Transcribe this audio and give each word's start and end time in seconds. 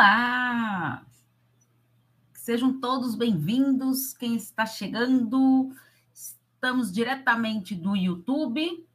Olá! 0.00 1.04
Sejam 2.32 2.80
todos 2.80 3.14
bem-vindos. 3.14 4.14
Quem 4.14 4.34
está 4.34 4.64
chegando, 4.64 5.76
estamos 6.10 6.90
diretamente 6.90 7.74
do 7.74 7.94
YouTube, 7.94 8.88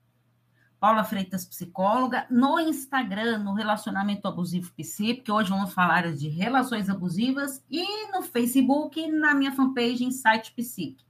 Paula 0.79 1.03
Freitas 1.03 1.45
Psicóloga, 1.45 2.25
no 2.27 2.59
Instagram, 2.59 3.38
no 3.38 3.53
Relacionamento 3.53 4.27
Abusivo 4.27 4.73
Psi, 4.73 5.13
porque 5.13 5.31
hoje 5.31 5.52
vamos 5.52 5.73
falar 5.73 6.11
de 6.11 6.27
relações 6.27 6.89
abusivas, 6.89 7.63
e 7.69 8.11
no 8.11 8.23
Facebook, 8.23 9.05
na 9.05 9.35
minha 9.35 9.51
fanpage 9.51 10.03
Insight 10.03 10.55
Psique. 10.55 11.05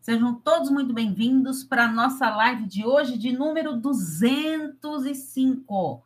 Sejam 0.00 0.32
todos 0.32 0.70
muito 0.70 0.94
bem-vindos 0.94 1.64
para 1.64 1.86
a 1.86 1.92
nossa 1.92 2.30
live 2.30 2.66
de 2.66 2.86
hoje, 2.86 3.18
de 3.18 3.32
número 3.32 3.76
205. 3.76 6.04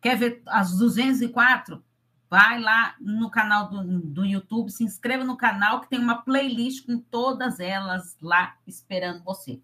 Quer 0.00 0.16
ver 0.16 0.40
as 0.46 0.78
204? 0.78 1.82
Vai 2.30 2.60
lá 2.60 2.94
no 3.00 3.28
canal 3.28 3.68
do, 3.68 4.00
do 4.00 4.24
YouTube, 4.24 4.70
se 4.70 4.84
inscreva 4.84 5.24
no 5.24 5.36
canal, 5.36 5.80
que 5.80 5.88
tem 5.88 5.98
uma 5.98 6.22
playlist 6.22 6.86
com 6.86 6.96
todas 6.96 7.58
elas 7.58 8.16
lá 8.22 8.56
esperando 8.64 9.24
você. 9.24 9.60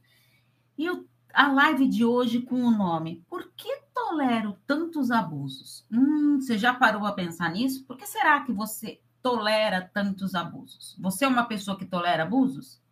E 0.77 0.91
o, 0.91 1.07
a 1.33 1.47
live 1.53 1.87
de 1.87 2.05
hoje 2.05 2.43
com 2.43 2.57
o 2.57 2.71
nome 2.71 3.25
Por 3.29 3.53
que 3.57 3.83
tolero 3.95 4.59
tantos 4.67 5.13
abusos? 5.13 5.87
Hum, 5.93 6.41
você 6.41 6.59
já 6.59 6.75
parou 6.75 7.07
a 7.07 7.13
pensar 7.13 7.53
nisso? 7.53 7.85
Por 7.85 7.97
que 7.97 8.07
será 8.07 8.41
que 8.41 8.53
você 8.53 9.01
tolera 9.23 9.89
tantos 9.95 10.35
abusos? 10.35 10.97
Você 10.99 11.25
é 11.25 11.29
uma 11.29 11.45
pessoa 11.45 11.79
que 11.79 11.87
tolera 11.87 12.25
abusos? 12.25 12.83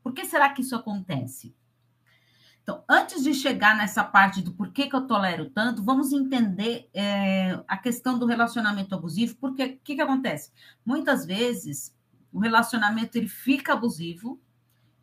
Por 0.00 0.12
que 0.12 0.24
será 0.24 0.48
que 0.50 0.60
isso 0.60 0.76
acontece? 0.76 1.52
Então, 2.66 2.82
antes 2.88 3.22
de 3.22 3.32
chegar 3.32 3.76
nessa 3.76 4.02
parte 4.02 4.42
do 4.42 4.50
porquê 4.50 4.88
que 4.88 4.96
eu 4.96 5.06
tolero 5.06 5.48
tanto, 5.50 5.84
vamos 5.84 6.10
entender 6.10 6.90
é, 6.92 7.62
a 7.68 7.76
questão 7.76 8.18
do 8.18 8.26
relacionamento 8.26 8.92
abusivo, 8.92 9.36
porque 9.36 9.64
o 9.64 9.78
que, 9.84 9.94
que 9.94 10.02
acontece? 10.02 10.50
Muitas 10.84 11.24
vezes 11.24 11.94
o 12.32 12.40
relacionamento 12.40 13.16
ele 13.16 13.28
fica 13.28 13.74
abusivo 13.74 14.40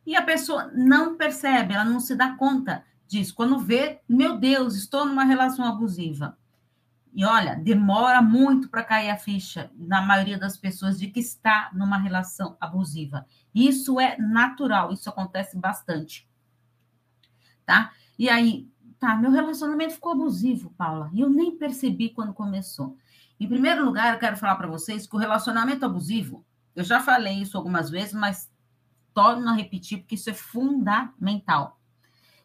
e 0.06 0.14
a 0.14 0.22
pessoa 0.22 0.74
não 0.76 1.16
percebe, 1.16 1.74
ela 1.74 1.86
não 1.86 2.02
se 2.02 2.18
dá 2.18 2.36
conta 2.36 2.84
disso. 3.08 3.34
Quando 3.34 3.58
vê, 3.58 4.02
meu 4.10 4.38
Deus, 4.38 4.76
estou 4.76 5.06
numa 5.06 5.24
relação 5.24 5.64
abusiva. 5.64 6.38
E 7.14 7.24
olha, 7.24 7.56
demora 7.56 8.22
muito 8.22 8.68
para 8.68 8.84
cair 8.84 9.10
a 9.10 9.16
ficha 9.16 9.72
na 9.78 10.02
maioria 10.02 10.38
das 10.38 10.58
pessoas 10.58 11.00
de 11.00 11.08
que 11.08 11.22
está 11.22 11.70
numa 11.74 11.98
relação 11.98 12.58
abusiva. 12.60 13.26
Isso 13.56 14.02
é 14.02 14.18
natural, 14.18 14.92
isso 14.92 15.10
acontece 15.10 15.58
bastante 15.58 16.28
tá? 17.66 17.92
E 18.18 18.30
aí, 18.30 18.68
tá, 19.00 19.16
meu 19.16 19.32
relacionamento 19.32 19.94
ficou 19.94 20.14
abusivo, 20.14 20.74
Paula, 20.78 21.10
e 21.14 21.22
eu 21.22 21.30
nem 21.30 21.58
percebi 21.58 22.10
quando 22.10 22.34
começou. 22.34 22.98
Em 23.40 23.48
primeiro 23.48 23.84
lugar, 23.84 24.14
eu 24.14 24.20
quero 24.20 24.38
falar 24.38 24.56
para 24.56 24.68
vocês 24.68 25.06
que 25.06 25.16
o 25.16 25.20
relacionamento 25.20 25.86
abusivo, 25.86 26.46
eu 26.76 26.84
já 26.84 27.00
falei 27.00 27.42
isso 27.42 27.58
algumas 27.58 27.90
vezes, 27.90 28.14
mas 28.14 28.52
torno 29.14 29.48
a 29.50 29.54
repetir 29.54 30.00
porque 30.00 30.16
isso 30.16 30.30
é 30.30 30.34
fundamental. 30.34 31.80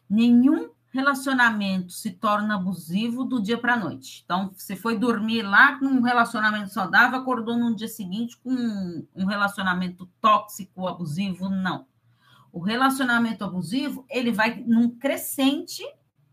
Nenhum 0.09 0.69
relacionamento 0.91 1.93
se 1.93 2.11
torna 2.11 2.55
abusivo 2.55 3.23
do 3.23 3.41
dia 3.41 3.57
para 3.57 3.73
a 3.73 3.77
noite. 3.77 4.23
Então, 4.25 4.51
você 4.53 4.75
foi 4.75 4.97
dormir 4.97 5.43
lá 5.43 5.77
com 5.77 5.85
um 5.85 6.01
relacionamento 6.01 6.69
saudável, 6.69 7.19
acordou 7.19 7.57
no 7.57 7.75
dia 7.75 7.87
seguinte 7.87 8.37
com 8.37 9.05
um 9.15 9.25
relacionamento 9.25 10.09
tóxico, 10.19 10.87
abusivo, 10.87 11.49
não. 11.49 11.85
O 12.51 12.59
relacionamento 12.59 13.43
abusivo, 13.43 14.05
ele 14.09 14.31
vai 14.31 14.63
num 14.65 14.89
crescente 14.89 15.83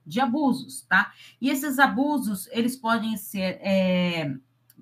de 0.04 0.20
abusos, 0.20 0.82
tá? 0.82 1.12
E 1.40 1.50
esses 1.50 1.78
abusos, 1.78 2.48
eles 2.52 2.76
podem 2.76 3.16
ser... 3.16 3.58
É, 3.60 4.34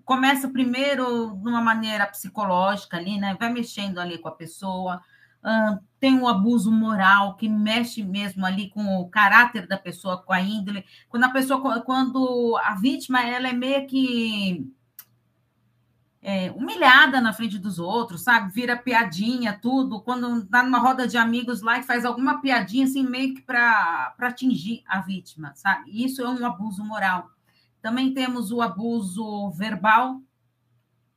começa 0.05 0.49
primeiro 0.49 1.35
de 1.37 1.49
uma 1.49 1.63
maneira 1.63 2.07
psicológica 2.07 2.97
ali, 2.97 3.19
né? 3.19 3.37
Vai 3.39 3.53
mexendo 3.53 3.99
ali 3.99 4.19
com 4.19 4.29
a 4.29 4.33
pessoa, 4.33 5.01
tem 6.01 6.19
o 6.19 6.27
abuso 6.27 6.71
moral 6.71 7.37
que 7.37 7.49
mexe 7.49 8.03
mesmo 8.03 8.47
ali 8.47 8.71
com 8.71 8.99
o 8.99 9.09
caráter 9.09 9.67
da 9.67 9.77
pessoa, 9.77 10.23
com 10.23 10.33
a 10.33 10.41
índole. 10.41 10.85
Quando 11.09 11.25
a 11.25 11.31
pessoa, 11.31 11.83
quando 11.83 12.59
a 12.63 12.75
vítima, 12.75 13.23
ela 13.23 13.49
é 13.49 13.53
meio 13.53 13.87
que 13.87 14.67
é, 16.25 16.51
humilhada 16.53 17.21
na 17.21 17.35
frente 17.35 17.59
dos 17.59 17.79
outros, 17.79 18.23
sabe? 18.23 18.51
Vira 18.51 18.75
piadinha, 18.75 19.59
tudo. 19.61 20.01
Quando 20.01 20.47
tá 20.47 20.63
numa 20.63 20.79
roda 20.79 21.07
de 21.07 21.19
amigos 21.19 21.61
lá 21.61 21.79
e 21.79 21.83
faz 21.83 22.07
alguma 22.07 22.41
piadinha, 22.41 22.87
assim, 22.87 23.05
meio 23.05 23.35
que 23.35 23.43
para 23.43 24.15
atingir 24.19 24.83
a 24.89 25.03
vítima, 25.03 25.53
sabe? 25.55 25.91
Isso 26.03 26.23
é 26.23 26.29
um 26.29 26.47
abuso 26.47 26.83
moral. 26.83 27.31
Também 27.83 28.15
temos 28.15 28.51
o 28.51 28.63
abuso 28.63 29.51
verbal. 29.51 30.23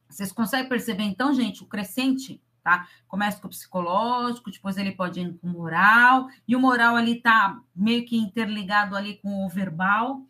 Vocês 0.10 0.34
conseguem 0.34 0.68
perceber, 0.68 1.04
então, 1.04 1.34
gente, 1.34 1.64
o 1.64 1.68
crescente, 1.68 2.42
tá? 2.62 2.86
Começa 3.08 3.40
com 3.40 3.48
o 3.48 3.50
psicológico, 3.50 4.52
depois 4.52 4.78
ele 4.78 4.92
pode 4.92 5.22
ir 5.22 5.38
com 5.38 5.48
o 5.48 5.52
moral, 5.52 6.28
e 6.46 6.54
o 6.54 6.60
moral 6.60 6.98
ali 6.98 7.22
tá 7.22 7.62
meio 7.74 8.06
que 8.06 8.18
interligado 8.18 8.94
ali 8.94 9.18
com 9.22 9.46
o 9.46 9.50
verbal 9.50 10.28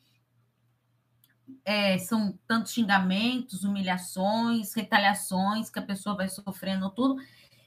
é, 1.68 1.98
são 1.98 2.40
tantos 2.48 2.72
xingamentos, 2.72 3.66
humilhações, 3.66 4.74
retaliações 4.74 5.70
que 5.70 5.78
a 5.78 5.82
pessoa 5.82 6.16
vai 6.16 6.30
sofrendo 6.30 6.90
tudo. 6.90 7.22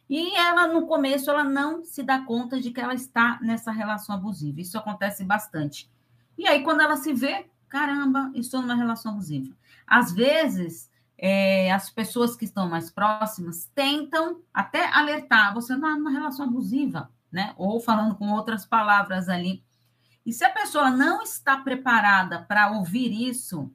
E 0.08 0.34
ela, 0.36 0.66
no 0.66 0.86
começo, 0.86 1.30
ela 1.30 1.44
não 1.44 1.84
se 1.84 2.02
dá 2.02 2.18
conta 2.22 2.58
de 2.58 2.70
que 2.70 2.80
ela 2.80 2.94
está 2.94 3.38
nessa 3.42 3.70
relação 3.70 4.14
abusiva. 4.14 4.58
Isso 4.58 4.78
acontece 4.78 5.22
bastante. 5.22 5.90
E 6.38 6.48
aí, 6.48 6.64
quando 6.64 6.80
ela 6.80 6.96
se 6.96 7.12
vê, 7.12 7.50
caramba, 7.68 8.32
estou 8.34 8.62
numa 8.62 8.74
relação 8.74 9.12
abusiva. 9.12 9.54
Às 9.86 10.10
vezes, 10.12 10.90
é, 11.18 11.70
as 11.70 11.90
pessoas 11.90 12.34
que 12.34 12.46
estão 12.46 12.70
mais 12.70 12.90
próximas 12.90 13.70
tentam 13.74 14.40
até 14.52 14.88
alertar, 14.94 15.52
você 15.52 15.74
é 15.74 15.76
numa 15.76 16.10
relação 16.10 16.46
abusiva, 16.46 17.10
né? 17.30 17.52
Ou 17.58 17.78
falando 17.78 18.14
com 18.14 18.32
outras 18.32 18.64
palavras 18.64 19.28
ali. 19.28 19.62
E 20.24 20.32
se 20.32 20.42
a 20.42 20.50
pessoa 20.50 20.90
não 20.90 21.20
está 21.20 21.58
preparada 21.58 22.40
para 22.48 22.70
ouvir 22.70 23.12
isso, 23.28 23.70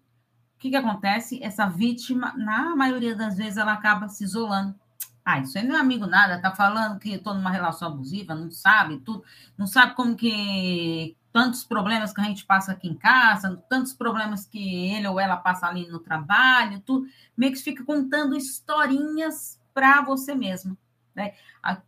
que, 0.66 0.72
que 0.72 0.76
acontece? 0.76 1.40
Essa 1.44 1.68
vítima, 1.68 2.34
na 2.36 2.76
maioria 2.76 3.16
das 3.16 3.38
vezes, 3.38 3.58
ela 3.58 3.74
acaba 3.74 4.10
se 4.10 4.24
isolando. 4.24 4.76
Ah, 5.24 5.40
isso 5.40 5.58
aí 5.58 5.68
não 5.68 5.76
é 5.76 5.80
amigo 5.80 6.06
nada, 6.06 6.42
tá 6.42 6.52
falando 6.52 7.00
que 7.00 7.10
estou 7.10 7.34
numa 7.34 7.50
relação 7.50 7.88
abusiva, 7.88 8.36
não 8.36 8.52
sabe 8.52 9.00
tudo, 9.00 9.24
não 9.58 9.66
sabe 9.66 9.96
como 9.96 10.16
que 10.16 11.18
tantos 11.34 11.64
problemas 11.64 12.14
que 12.14 12.22
a 12.22 12.26
gente 12.26 12.46
passa 12.46 12.72
aqui 12.72 12.88
em 12.88 12.96
casa, 12.96 13.64
tantos 13.68 13.92
problemas 13.92 14.46
que 14.46 14.88
ele 14.92 15.08
ou 15.08 15.20
ela 15.20 15.36
passa 15.36 15.68
ali 15.68 15.88
no 15.88 16.00
trabalho, 16.00 16.80
tudo, 16.80 17.08
meio 17.36 17.54
que 17.54 17.60
fica 17.60 17.84
contando 17.84 18.36
historinhas 18.36 19.60
para 19.74 20.02
você 20.02 20.36
mesmo. 20.36 20.78
Né? 21.16 21.34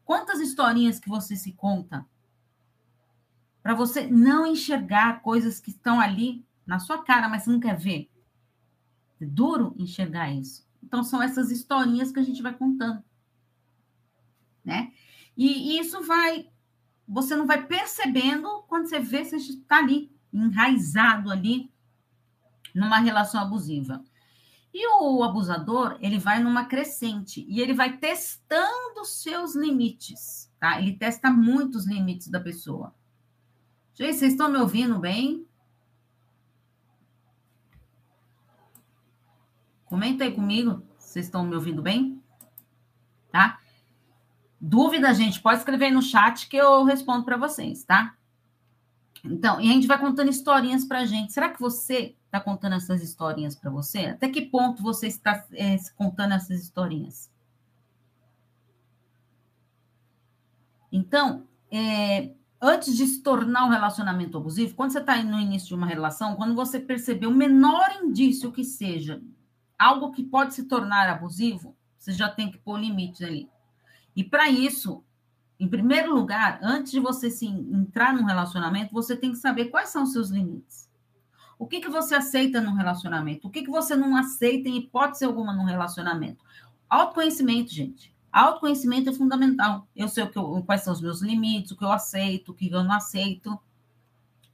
Quantas 0.03 0.39
historinhas 0.39 0.99
que 0.99 1.09
você 1.09 1.35
se 1.35 1.53
conta 1.53 2.05
para 3.61 3.75
você 3.75 4.07
não 4.07 4.47
enxergar 4.47 5.21
coisas 5.21 5.59
que 5.59 5.69
estão 5.69 5.99
ali 5.99 6.43
na 6.66 6.79
sua 6.79 7.03
cara, 7.03 7.29
mas 7.29 7.43
você 7.43 7.51
não 7.51 7.59
quer 7.59 7.77
ver. 7.77 8.09
É 9.19 9.25
duro 9.25 9.73
enxergar 9.78 10.31
isso. 10.31 10.67
Então, 10.83 11.03
são 11.03 11.22
essas 11.22 11.51
historinhas 11.51 12.11
que 12.11 12.19
a 12.19 12.23
gente 12.23 12.41
vai 12.41 12.53
contando. 12.53 13.03
Né? 14.63 14.91
E, 15.35 15.79
isso 15.79 16.01
vai. 16.03 16.50
Você 17.07 17.35
não 17.35 17.47
vai 17.47 17.66
percebendo 17.66 18.63
quando 18.67 18.88
você 18.88 19.00
vê, 19.00 19.23
você 19.23 19.38
está 19.38 19.78
ali, 19.78 20.11
enraizado 20.31 21.31
ali, 21.31 21.72
numa 22.75 23.00
relação 23.00 23.41
abusiva. 23.41 24.03
E 24.73 24.85
o 25.01 25.23
abusador, 25.23 25.97
ele 26.01 26.19
vai 26.19 26.44
numa 26.44 26.66
crescente 26.66 27.45
e 27.49 27.61
ele 27.61 27.73
vai 27.73 27.97
testando 27.97 29.05
seus 29.05 29.55
limites, 29.55 30.51
tá? 30.59 30.79
Ele 30.79 30.94
testa 30.94 31.31
muitos 31.31 31.88
limites 31.88 32.28
da 32.28 32.39
pessoa. 32.39 32.94
Gente, 33.96 34.17
vocês 34.17 34.34
estão 34.34 34.52
me 34.52 34.59
ouvindo 34.59 34.99
bem? 34.99 35.47
Comenta 39.87 40.23
aí 40.23 40.31
comigo, 40.31 40.84
vocês 40.97 41.25
estão 41.25 41.45
me 41.45 41.55
ouvindo 41.55 41.81
bem? 41.81 42.22
Tá? 43.31 43.59
Dúvida, 44.59 45.13
gente, 45.13 45.39
pode 45.39 45.59
escrever 45.59 45.85
aí 45.85 45.91
no 45.91 46.01
chat 46.01 46.47
que 46.49 46.57
eu 46.57 46.84
respondo 46.84 47.23
para 47.23 47.37
vocês, 47.37 47.84
tá? 47.84 48.16
Então, 49.23 49.59
e 49.61 49.69
a 49.69 49.73
gente 49.73 49.87
vai 49.87 49.99
contando 49.99 50.29
historinhas 50.29 50.85
para 50.85 51.05
gente. 51.05 51.34
Será 51.34 51.49
que 51.49 51.59
você 51.59 52.16
está 52.25 52.39
contando 52.39 52.73
essas 52.73 53.01
historinhas 53.01 53.55
para 53.55 53.72
você? 53.72 53.99
Até 54.07 54.29
que 54.29 54.41
ponto 54.41 54.81
você 54.81 55.07
está 55.07 55.45
é, 55.53 55.78
contando 55.95 56.33
essas 56.33 56.61
historinhas? 56.61 57.31
Então, 60.91 61.45
é, 61.72 62.31
antes 62.61 62.95
de 62.95 63.05
se 63.05 63.22
tornar 63.22 63.66
um 63.66 63.69
relacionamento 63.69 64.37
abusivo, 64.37 64.75
quando 64.75 64.91
você 64.91 64.99
está 64.99 65.22
no 65.23 65.40
início 65.40 65.69
de 65.69 65.75
uma 65.75 65.87
relação, 65.87 66.35
quando 66.35 66.55
você 66.55 66.79
perceber 66.79 67.28
o 67.28 67.33
menor 67.33 67.99
indício 68.03 68.51
que 68.51 68.63
seja 68.63 69.22
algo 69.78 70.12
que 70.12 70.24
pode 70.24 70.53
se 70.53 70.64
tornar 70.64 71.09
abusivo, 71.09 71.76
você 71.97 72.12
já 72.12 72.29
tem 72.29 72.52
que 72.52 72.58
pôr 72.58 72.79
limites 72.79 73.22
ali. 73.22 73.50
E 74.16 74.24
para 74.24 74.50
isso, 74.50 75.03
em 75.59 75.68
primeiro 75.68 76.14
lugar, 76.14 76.59
antes 76.62 76.91
de 76.91 77.00
você 77.00 77.29
se 77.29 77.46
entrar 77.46 78.14
num 78.14 78.26
relacionamento, 78.26 78.94
você 78.94 79.16
tem 79.16 79.32
que 79.32 79.38
saber 79.38 79.66
quais 79.66 79.90
são 79.90 80.03
os 80.03 80.12
seus 80.12 80.29
limites. 80.29 80.88
O 81.59 81.66
que, 81.66 81.82
que 81.82 81.90
você 81.90 82.16
aceita 82.16 82.62
num 82.62 82.74
relacionamento? 82.74 83.47
O 83.47 83.50
que, 83.50 83.64
que 83.64 83.70
você 83.70 83.96
não 83.96 84.16
aceita 84.16 84.70
em 84.70 84.78
hipótese 84.78 85.26
alguma 85.26 85.53
num 85.53 85.64
relacionamento? 85.64 86.44
Autoconhecimento, 86.88 87.72
gente. 87.74 88.16
Autoconhecimento 88.32 89.09
é 89.09 89.14
fundamental. 89.14 89.88
Eu 89.96 90.08
sei 90.08 90.24
o 90.24 90.29
que 90.29 90.38
eu, 90.38 90.64
quais 90.64 90.84
são 90.84 90.94
os 90.94 91.02
meus 91.02 91.22
limites, 91.22 91.72
o 91.72 91.78
que 91.78 91.84
eu 91.84 91.91
aceito, 91.91 92.52
o 92.52 92.53
que 92.53 92.70
eu 92.70 92.84
não 92.84 92.91
aceito. 92.91 93.59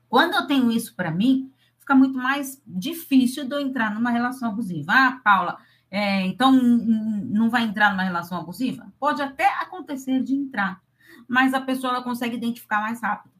Quando 0.08 0.36
eu 0.36 0.48
tenho 0.48 0.72
isso 0.72 0.96
para 0.96 1.12
mim, 1.12 1.52
fica 1.83 1.94
muito 1.94 2.18
mais 2.18 2.62
difícil 2.65 3.45
de 3.45 3.53
eu 3.53 3.59
entrar 3.59 3.94
numa 3.94 4.09
relação 4.09 4.50
abusiva. 4.50 4.91
Ah, 4.91 5.19
Paula, 5.24 5.57
é, 5.91 6.25
então 6.25 6.51
não 6.51 7.50
vai 7.50 7.63
entrar 7.63 7.91
numa 7.91 8.03
relação 8.03 8.39
abusiva? 8.39 8.91
Pode 9.00 9.21
até 9.21 9.45
acontecer 9.62 10.24
de 10.24 10.33
entrar, 10.33 10.81
mas 11.27 11.53
a 11.53 11.62
pessoa 11.62 11.94
ela 11.94 12.03
consegue 12.03 12.35
identificar 12.35 12.81
mais 12.81 13.01
rápido. 13.01 13.33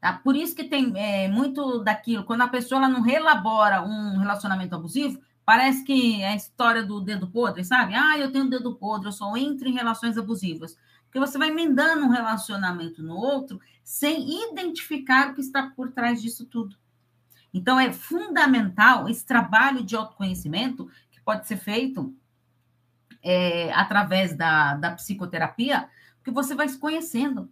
Tá? 0.00 0.12
Por 0.12 0.36
isso 0.36 0.54
que 0.54 0.64
tem 0.64 0.92
é, 0.96 1.28
muito 1.28 1.78
daquilo, 1.78 2.24
quando 2.24 2.42
a 2.42 2.48
pessoa 2.48 2.78
ela 2.80 2.88
não 2.88 3.00
relabora 3.00 3.82
um 3.82 4.18
relacionamento 4.18 4.74
abusivo, 4.74 5.20
parece 5.44 5.84
que 5.84 6.20
é 6.22 6.28
a 6.28 6.36
história 6.36 6.82
do 6.84 7.00
dedo 7.00 7.26
podre, 7.28 7.64
sabe? 7.64 7.94
Ah, 7.94 8.18
eu 8.18 8.30
tenho 8.30 8.50
dedo 8.50 8.74
podre, 8.74 9.08
eu 9.08 9.12
só 9.12 9.36
entro 9.36 9.68
em 9.68 9.72
relações 9.72 10.18
abusivas. 10.18 10.76
Porque 11.04 11.20
você 11.20 11.36
vai 11.36 11.48
emendando 11.48 12.06
um 12.06 12.10
relacionamento 12.10 13.02
no 13.02 13.16
outro 13.16 13.60
sem 13.84 14.42
identificar 14.48 15.30
o 15.30 15.34
que 15.34 15.40
está 15.40 15.70
por 15.70 15.92
trás 15.92 16.22
disso 16.22 16.46
tudo. 16.46 16.76
Então, 17.52 17.78
é 17.78 17.92
fundamental 17.92 19.08
esse 19.08 19.26
trabalho 19.26 19.84
de 19.84 19.94
autoconhecimento 19.94 20.88
que 21.10 21.20
pode 21.20 21.46
ser 21.46 21.56
feito 21.56 22.14
é, 23.22 23.72
através 23.72 24.36
da, 24.36 24.74
da 24.74 24.92
psicoterapia, 24.92 25.88
porque 26.16 26.30
você 26.30 26.54
vai 26.54 26.68
se 26.68 26.78
conhecendo. 26.78 27.50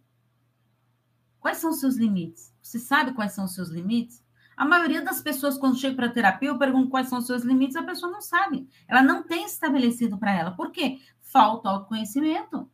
Quais 1.38 1.58
são 1.58 1.70
os 1.70 1.80
seus 1.80 1.96
limites? 1.96 2.54
Você 2.62 2.78
sabe 2.78 3.12
quais 3.12 3.32
são 3.32 3.44
os 3.44 3.54
seus 3.54 3.68
limites? 3.68 4.22
A 4.56 4.64
maioria 4.66 5.02
das 5.02 5.22
pessoas, 5.22 5.56
quando 5.56 5.78
chega 5.78 5.96
para 5.96 6.10
terapia, 6.10 6.50
eu 6.50 6.58
pergunto 6.58 6.90
quais 6.90 7.08
são 7.08 7.18
os 7.18 7.26
seus 7.26 7.42
limites, 7.42 7.76
a 7.76 7.82
pessoa 7.82 8.12
não 8.12 8.20
sabe. 8.20 8.68
Ela 8.86 9.02
não 9.02 9.22
tem 9.22 9.44
estabelecido 9.44 10.18
para 10.18 10.32
ela. 10.32 10.50
Por 10.50 10.70
quê? 10.70 11.00
Falta 11.22 11.70
autoconhecimento. 11.70 12.70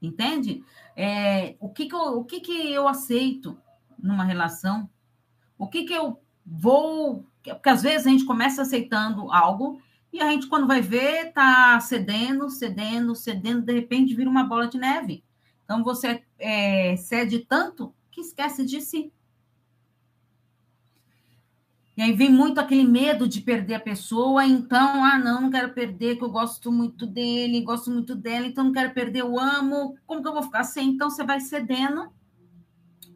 Entende? 0.00 0.64
É, 0.96 1.56
o 1.60 1.68
que, 1.68 1.86
que, 1.86 1.94
eu, 1.94 2.18
o 2.18 2.24
que, 2.24 2.40
que 2.40 2.72
eu 2.72 2.88
aceito 2.88 3.58
numa 3.98 4.24
relação? 4.24 4.88
O 5.58 5.66
que, 5.66 5.84
que 5.84 5.92
eu 5.92 6.20
vou. 6.46 7.26
Porque 7.42 7.68
às 7.68 7.82
vezes 7.82 8.06
a 8.06 8.10
gente 8.10 8.24
começa 8.24 8.62
aceitando 8.62 9.32
algo 9.32 9.80
e 10.12 10.20
a 10.20 10.30
gente, 10.30 10.46
quando 10.46 10.66
vai 10.66 10.80
ver, 10.80 11.32
tá 11.32 11.78
cedendo, 11.80 12.48
cedendo, 12.48 13.14
cedendo, 13.14 13.62
de 13.62 13.72
repente 13.72 14.14
vira 14.14 14.30
uma 14.30 14.44
bola 14.44 14.68
de 14.68 14.78
neve. 14.78 15.24
Então 15.64 15.82
você 15.82 16.22
é, 16.38 16.96
cede 16.96 17.40
tanto 17.40 17.92
que 18.10 18.20
esquece 18.20 18.64
de 18.64 18.80
si. 18.80 19.12
E 21.96 22.02
aí 22.02 22.12
vem 22.12 22.30
muito 22.30 22.60
aquele 22.60 22.84
medo 22.84 23.26
de 23.26 23.40
perder 23.40 23.74
a 23.74 23.80
pessoa, 23.80 24.44
então, 24.44 25.02
ah, 25.02 25.18
não, 25.18 25.42
não 25.42 25.50
quero 25.50 25.72
perder, 25.72 26.16
que 26.16 26.24
eu 26.24 26.30
gosto 26.30 26.70
muito 26.70 27.06
dele, 27.06 27.62
gosto 27.62 27.90
muito 27.90 28.14
dela, 28.14 28.46
então 28.46 28.64
não 28.64 28.72
quero 28.72 28.92
perder, 28.92 29.20
eu 29.20 29.40
amo, 29.40 29.96
como 30.06 30.20
que 30.20 30.28
eu 30.28 30.34
vou 30.34 30.42
ficar 30.42 30.62
sem? 30.64 30.90
Então 30.90 31.08
você 31.08 31.24
vai 31.24 31.40
cedendo 31.40 32.10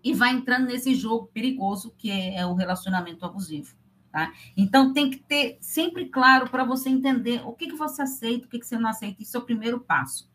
e 0.02 0.14
vai 0.14 0.30
entrando 0.30 0.66
nesse 0.66 0.94
jogo 0.94 1.26
perigoso 1.32 1.94
que 1.96 2.10
é, 2.10 2.36
é 2.36 2.46
o 2.46 2.54
relacionamento 2.54 3.24
abusivo. 3.24 3.74
Tá? 4.10 4.32
Então 4.56 4.92
tem 4.92 5.08
que 5.08 5.18
ter 5.18 5.56
sempre 5.60 6.08
claro 6.08 6.50
para 6.50 6.64
você 6.64 6.88
entender 6.88 7.42
o 7.46 7.52
que, 7.52 7.68
que 7.68 7.76
você 7.76 8.02
aceita, 8.02 8.46
o 8.46 8.48
que, 8.48 8.58
que 8.58 8.66
você 8.66 8.76
não 8.76 8.90
aceita. 8.90 9.22
Isso 9.22 9.36
é 9.36 9.40
o 9.40 9.44
primeiro 9.44 9.80
passo. 9.80 10.28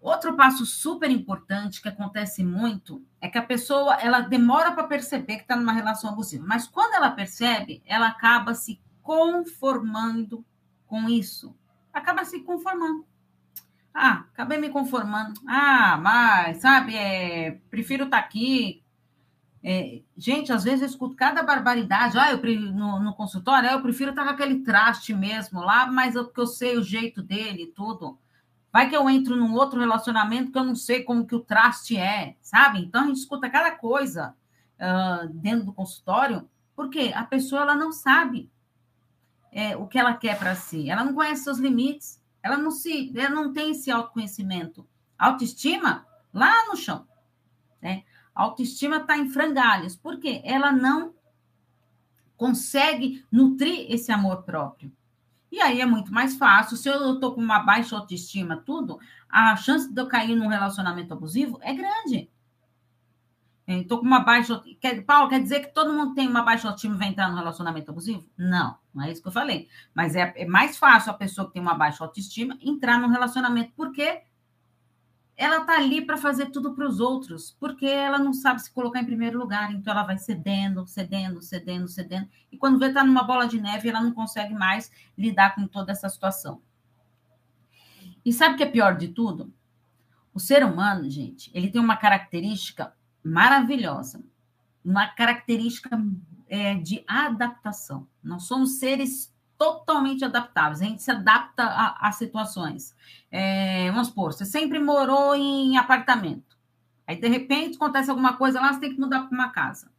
Outro 0.00 0.36
passo 0.36 0.64
super 0.64 1.10
importante 1.10 1.82
que 1.82 1.88
acontece 1.88 2.44
muito 2.44 3.04
é 3.20 3.28
que 3.28 3.36
a 3.36 3.42
pessoa 3.42 3.94
ela 3.96 4.20
demora 4.20 4.72
para 4.72 4.86
perceber 4.86 5.36
que 5.36 5.42
está 5.42 5.56
numa 5.56 5.72
relação 5.72 6.10
abusiva, 6.10 6.46
mas 6.46 6.68
quando 6.68 6.94
ela 6.94 7.10
percebe, 7.10 7.82
ela 7.84 8.06
acaba 8.06 8.54
se 8.54 8.80
conformando 9.02 10.44
com 10.86 11.08
isso. 11.08 11.54
Acaba 11.92 12.24
se 12.24 12.40
conformando. 12.40 13.04
Ah, 14.00 14.24
acabei 14.32 14.58
me 14.58 14.68
conformando. 14.68 15.40
Ah, 15.48 15.98
mas, 16.00 16.58
sabe, 16.58 16.94
é, 16.94 17.60
prefiro 17.68 18.04
estar 18.04 18.18
tá 18.20 18.24
aqui. 18.24 18.84
É, 19.60 20.02
gente, 20.16 20.52
às 20.52 20.62
vezes 20.62 20.82
eu 20.82 20.86
escuto 20.86 21.16
cada 21.16 21.42
barbaridade. 21.42 22.16
Ah, 22.16 22.30
eu, 22.30 22.40
no, 22.72 23.00
no 23.00 23.12
consultório, 23.14 23.68
ah, 23.68 23.72
eu 23.72 23.82
prefiro 23.82 24.10
estar 24.10 24.22
tá 24.22 24.28
com 24.28 24.34
aquele 24.34 24.60
traste 24.60 25.12
mesmo 25.12 25.60
lá, 25.60 25.88
mas 25.88 26.14
eu, 26.14 26.26
porque 26.26 26.40
eu 26.40 26.46
sei 26.46 26.76
o 26.78 26.82
jeito 26.82 27.20
dele 27.22 27.64
e 27.64 27.72
tudo. 27.72 28.16
Vai 28.72 28.88
que 28.88 28.96
eu 28.96 29.10
entro 29.10 29.34
num 29.34 29.54
outro 29.54 29.80
relacionamento 29.80 30.52
que 30.52 30.58
eu 30.58 30.64
não 30.64 30.76
sei 30.76 31.02
como 31.02 31.26
que 31.26 31.34
o 31.34 31.40
traste 31.40 31.96
é, 31.96 32.36
sabe? 32.40 32.80
Então 32.80 33.02
a 33.02 33.06
gente 33.08 33.16
escuta 33.16 33.50
cada 33.50 33.72
coisa 33.72 34.32
uh, 34.78 35.28
dentro 35.34 35.66
do 35.66 35.72
consultório, 35.72 36.48
porque 36.76 37.12
a 37.16 37.24
pessoa 37.24 37.62
ela 37.62 37.74
não 37.74 37.90
sabe 37.90 38.48
é, 39.50 39.76
o 39.76 39.88
que 39.88 39.98
ela 39.98 40.14
quer 40.14 40.38
para 40.38 40.54
si, 40.54 40.88
ela 40.88 41.02
não 41.02 41.14
conhece 41.14 41.42
seus 41.42 41.58
limites, 41.58 42.17
ela 42.42 42.56
não 42.56 42.70
se, 42.70 43.12
ela 43.16 43.34
não 43.34 43.52
tem 43.52 43.72
esse 43.72 43.90
autoconhecimento, 43.90 44.86
autoestima 45.18 46.06
lá 46.32 46.66
no 46.66 46.76
chão, 46.76 47.06
né? 47.80 48.04
Autoestima 48.34 48.98
está 48.98 49.18
em 49.18 49.28
frangalhos, 49.28 49.96
porque 49.96 50.40
ela 50.44 50.70
não 50.70 51.12
consegue 52.36 53.26
nutrir 53.32 53.86
esse 53.92 54.12
amor 54.12 54.44
próprio. 54.44 54.92
E 55.50 55.60
aí 55.60 55.80
é 55.80 55.86
muito 55.86 56.12
mais 56.12 56.36
fácil. 56.36 56.76
Se 56.76 56.88
eu 56.88 57.14
estou 57.14 57.34
com 57.34 57.40
uma 57.40 57.58
baixa 57.58 57.96
autoestima, 57.96 58.62
tudo, 58.64 59.00
a 59.28 59.56
chance 59.56 59.92
de 59.92 60.00
eu 60.00 60.06
cair 60.06 60.36
num 60.36 60.46
relacionamento 60.46 61.12
abusivo 61.12 61.58
é 61.62 61.74
grande. 61.74 62.30
Estou 63.68 63.98
com 63.98 64.06
uma 64.06 64.20
baixa. 64.20 64.62
Quer, 64.80 65.04
Paulo, 65.04 65.28
quer 65.28 65.42
dizer 65.42 65.60
que 65.60 65.74
todo 65.74 65.92
mundo 65.92 66.14
tem 66.14 66.26
uma 66.26 66.42
baixa 66.42 66.68
autoestima 66.68 66.94
e 66.94 66.98
vai 66.98 67.08
entrar 67.08 67.28
num 67.28 67.36
relacionamento 67.36 67.90
abusivo? 67.90 68.26
Não, 68.36 68.78
não 68.94 69.04
é 69.04 69.12
isso 69.12 69.20
que 69.20 69.28
eu 69.28 69.32
falei. 69.32 69.68
Mas 69.94 70.16
é, 70.16 70.32
é 70.36 70.46
mais 70.46 70.78
fácil 70.78 71.10
a 71.10 71.14
pessoa 71.14 71.46
que 71.46 71.52
tem 71.52 71.62
uma 71.62 71.74
baixa 71.74 72.02
autoestima 72.02 72.56
entrar 72.62 72.98
num 72.98 73.08
relacionamento. 73.08 73.72
Por 73.76 73.92
quê? 73.92 74.22
ela 75.38 75.64
tá 75.64 75.76
ali 75.76 76.04
para 76.04 76.16
fazer 76.16 76.46
tudo 76.46 76.74
para 76.74 76.84
os 76.84 76.98
outros, 76.98 77.56
porque 77.60 77.86
ela 77.86 78.18
não 78.18 78.32
sabe 78.32 78.60
se 78.60 78.72
colocar 78.72 79.00
em 79.00 79.04
primeiro 79.04 79.38
lugar, 79.38 79.72
então 79.72 79.92
ela 79.92 80.02
vai 80.02 80.18
cedendo, 80.18 80.84
cedendo, 80.84 81.40
cedendo, 81.40 81.86
cedendo, 81.86 82.28
e 82.50 82.58
quando 82.58 82.76
vê 82.76 82.92
tá 82.92 83.04
numa 83.04 83.22
bola 83.22 83.46
de 83.46 83.60
neve, 83.60 83.88
ela 83.88 84.02
não 84.02 84.10
consegue 84.10 84.52
mais 84.52 84.90
lidar 85.16 85.54
com 85.54 85.68
toda 85.68 85.92
essa 85.92 86.08
situação. 86.08 86.60
E 88.24 88.32
sabe 88.32 88.56
o 88.56 88.56
que 88.58 88.64
é 88.64 88.66
pior 88.66 88.96
de 88.96 89.08
tudo? 89.08 89.54
O 90.34 90.40
ser 90.40 90.64
humano, 90.64 91.08
gente, 91.08 91.52
ele 91.54 91.70
tem 91.70 91.80
uma 91.80 91.96
característica 91.96 92.92
maravilhosa, 93.28 94.22
uma 94.84 95.06
característica 95.08 96.00
é, 96.48 96.74
de 96.74 97.04
adaptação. 97.06 98.06
Nós 98.22 98.44
somos 98.44 98.78
seres 98.78 99.34
totalmente 99.56 100.24
adaptáveis, 100.24 100.80
a 100.80 100.84
gente 100.84 101.02
se 101.02 101.10
adapta 101.10 101.64
a, 101.64 102.08
a 102.08 102.12
situações. 102.12 102.94
É, 103.30 103.90
vamos 103.90 104.08
supor, 104.08 104.32
você 104.32 104.44
sempre 104.44 104.78
morou 104.78 105.34
em 105.34 105.76
apartamento, 105.76 106.56
aí 107.06 107.16
de 107.16 107.28
repente 107.28 107.76
acontece 107.76 108.08
alguma 108.08 108.36
coisa 108.36 108.60
lá, 108.60 108.72
você 108.72 108.80
tem 108.80 108.94
que 108.94 109.00
mudar 109.00 109.22
para 109.22 109.34
uma 109.34 109.50
casa. 109.50 109.90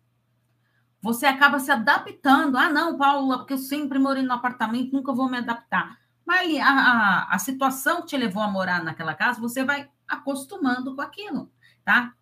Você 1.02 1.26
acaba 1.26 1.60
se 1.60 1.72
adaptando. 1.72 2.58
Ah, 2.58 2.70
não, 2.70 2.98
Paula, 2.98 3.38
porque 3.38 3.54
eu 3.54 3.58
sempre 3.58 3.98
morei 3.98 4.22
no 4.22 4.34
apartamento, 4.34 4.92
nunca 4.92 5.14
vou 5.14 5.30
me 5.30 5.38
adaptar. 5.38 5.98
Mas 6.26 6.60
a, 6.60 6.70
a, 6.70 7.36
a 7.36 7.40
situação 7.40 8.02
que 8.02 8.08
te 8.08 8.18
levou 8.18 8.44
a 8.44 8.52
morar 8.52 8.84
naquela 8.84 9.14
casa, 9.14 9.40
você 9.40 9.64
vai 9.64 9.90
acostumando 10.06 10.94
com 10.94 11.02
aquilo, 11.02 11.50
tá? 11.86 12.14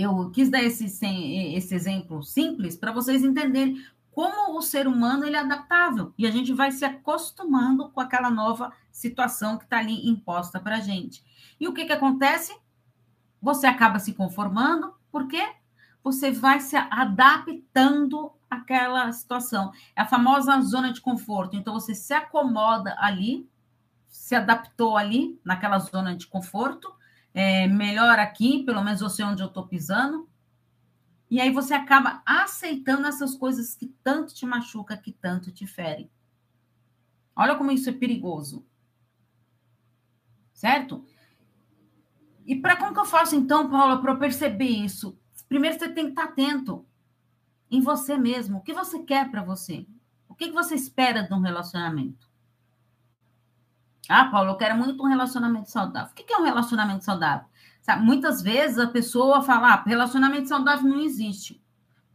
Eu 0.00 0.30
quis 0.30 0.50
dar 0.50 0.62
esse, 0.62 0.84
esse 0.84 1.74
exemplo 1.74 2.22
simples 2.22 2.76
para 2.76 2.92
vocês 2.92 3.22
entenderem 3.22 3.84
como 4.10 4.58
o 4.58 4.62
ser 4.62 4.86
humano 4.86 5.24
ele 5.24 5.36
é 5.36 5.40
adaptável 5.40 6.12
e 6.18 6.26
a 6.26 6.30
gente 6.30 6.52
vai 6.52 6.72
se 6.72 6.84
acostumando 6.84 7.88
com 7.90 8.00
aquela 8.00 8.30
nova 8.30 8.72
situação 8.90 9.56
que 9.56 9.64
está 9.64 9.78
ali 9.78 10.08
imposta 10.08 10.58
para 10.60 10.76
a 10.76 10.80
gente. 10.80 11.24
E 11.58 11.68
o 11.68 11.72
que, 11.72 11.84
que 11.84 11.92
acontece? 11.92 12.56
Você 13.40 13.66
acaba 13.66 13.98
se 13.98 14.12
conformando, 14.12 14.92
porque 15.10 15.42
você 16.02 16.30
vai 16.30 16.60
se 16.60 16.76
adaptando 16.76 18.32
àquela 18.50 19.10
situação. 19.12 19.72
É 19.94 20.02
a 20.02 20.06
famosa 20.06 20.60
zona 20.60 20.92
de 20.92 21.00
conforto. 21.00 21.56
Então, 21.56 21.74
você 21.74 21.94
se 21.94 22.12
acomoda 22.12 22.96
ali, 22.98 23.48
se 24.08 24.34
adaptou 24.34 24.96
ali, 24.96 25.40
naquela 25.44 25.78
zona 25.78 26.16
de 26.16 26.26
conforto. 26.26 26.92
É, 27.32 27.66
melhor 27.66 28.18
aqui, 28.18 28.64
pelo 28.64 28.82
menos 28.82 29.00
eu 29.00 29.08
sei 29.08 29.24
onde 29.24 29.42
eu 29.42 29.48
estou 29.48 29.66
pisando, 29.66 30.28
e 31.30 31.40
aí 31.40 31.52
você 31.52 31.74
acaba 31.74 32.22
aceitando 32.26 33.06
essas 33.06 33.36
coisas 33.36 33.76
que 33.76 33.86
tanto 34.02 34.34
te 34.34 34.44
machuca, 34.44 34.96
que 34.96 35.12
tanto 35.12 35.52
te 35.52 35.64
ferem. 35.66 36.10
Olha 37.36 37.54
como 37.54 37.70
isso 37.70 37.88
é 37.88 37.92
perigoso. 37.92 38.66
Certo? 40.52 41.04
E 42.44 42.56
para 42.56 42.76
como 42.76 42.92
que 42.92 43.00
eu 43.00 43.04
faço 43.04 43.36
então, 43.36 43.70
Paula, 43.70 44.00
para 44.00 44.12
eu 44.12 44.18
perceber 44.18 44.66
isso? 44.66 45.18
Primeiro 45.48 45.78
você 45.78 45.88
tem 45.88 46.06
que 46.06 46.10
estar 46.10 46.24
atento 46.24 46.86
em 47.70 47.80
você 47.80 48.16
mesmo. 48.16 48.58
O 48.58 48.62
que 48.62 48.72
você 48.72 49.02
quer 49.02 49.30
para 49.30 49.42
você? 49.42 49.86
O 50.28 50.34
que, 50.34 50.48
que 50.48 50.54
você 50.54 50.74
espera 50.74 51.22
de 51.22 51.34
um 51.34 51.40
relacionamento? 51.40 52.29
Ah, 54.10 54.24
Paulo, 54.24 54.50
eu 54.50 54.56
quero 54.56 54.76
muito 54.76 55.00
um 55.00 55.06
relacionamento 55.06 55.70
saudável. 55.70 56.10
O 56.10 56.14
que 56.14 56.32
é 56.32 56.36
um 56.36 56.42
relacionamento 56.42 57.04
saudável? 57.04 57.46
Sabe, 57.80 58.04
muitas 58.04 58.42
vezes 58.42 58.76
a 58.76 58.88
pessoa 58.88 59.40
fala, 59.40 59.74
ah, 59.74 59.84
relacionamento 59.86 60.48
saudável 60.48 60.90
não 60.90 60.98
existe. 60.98 61.62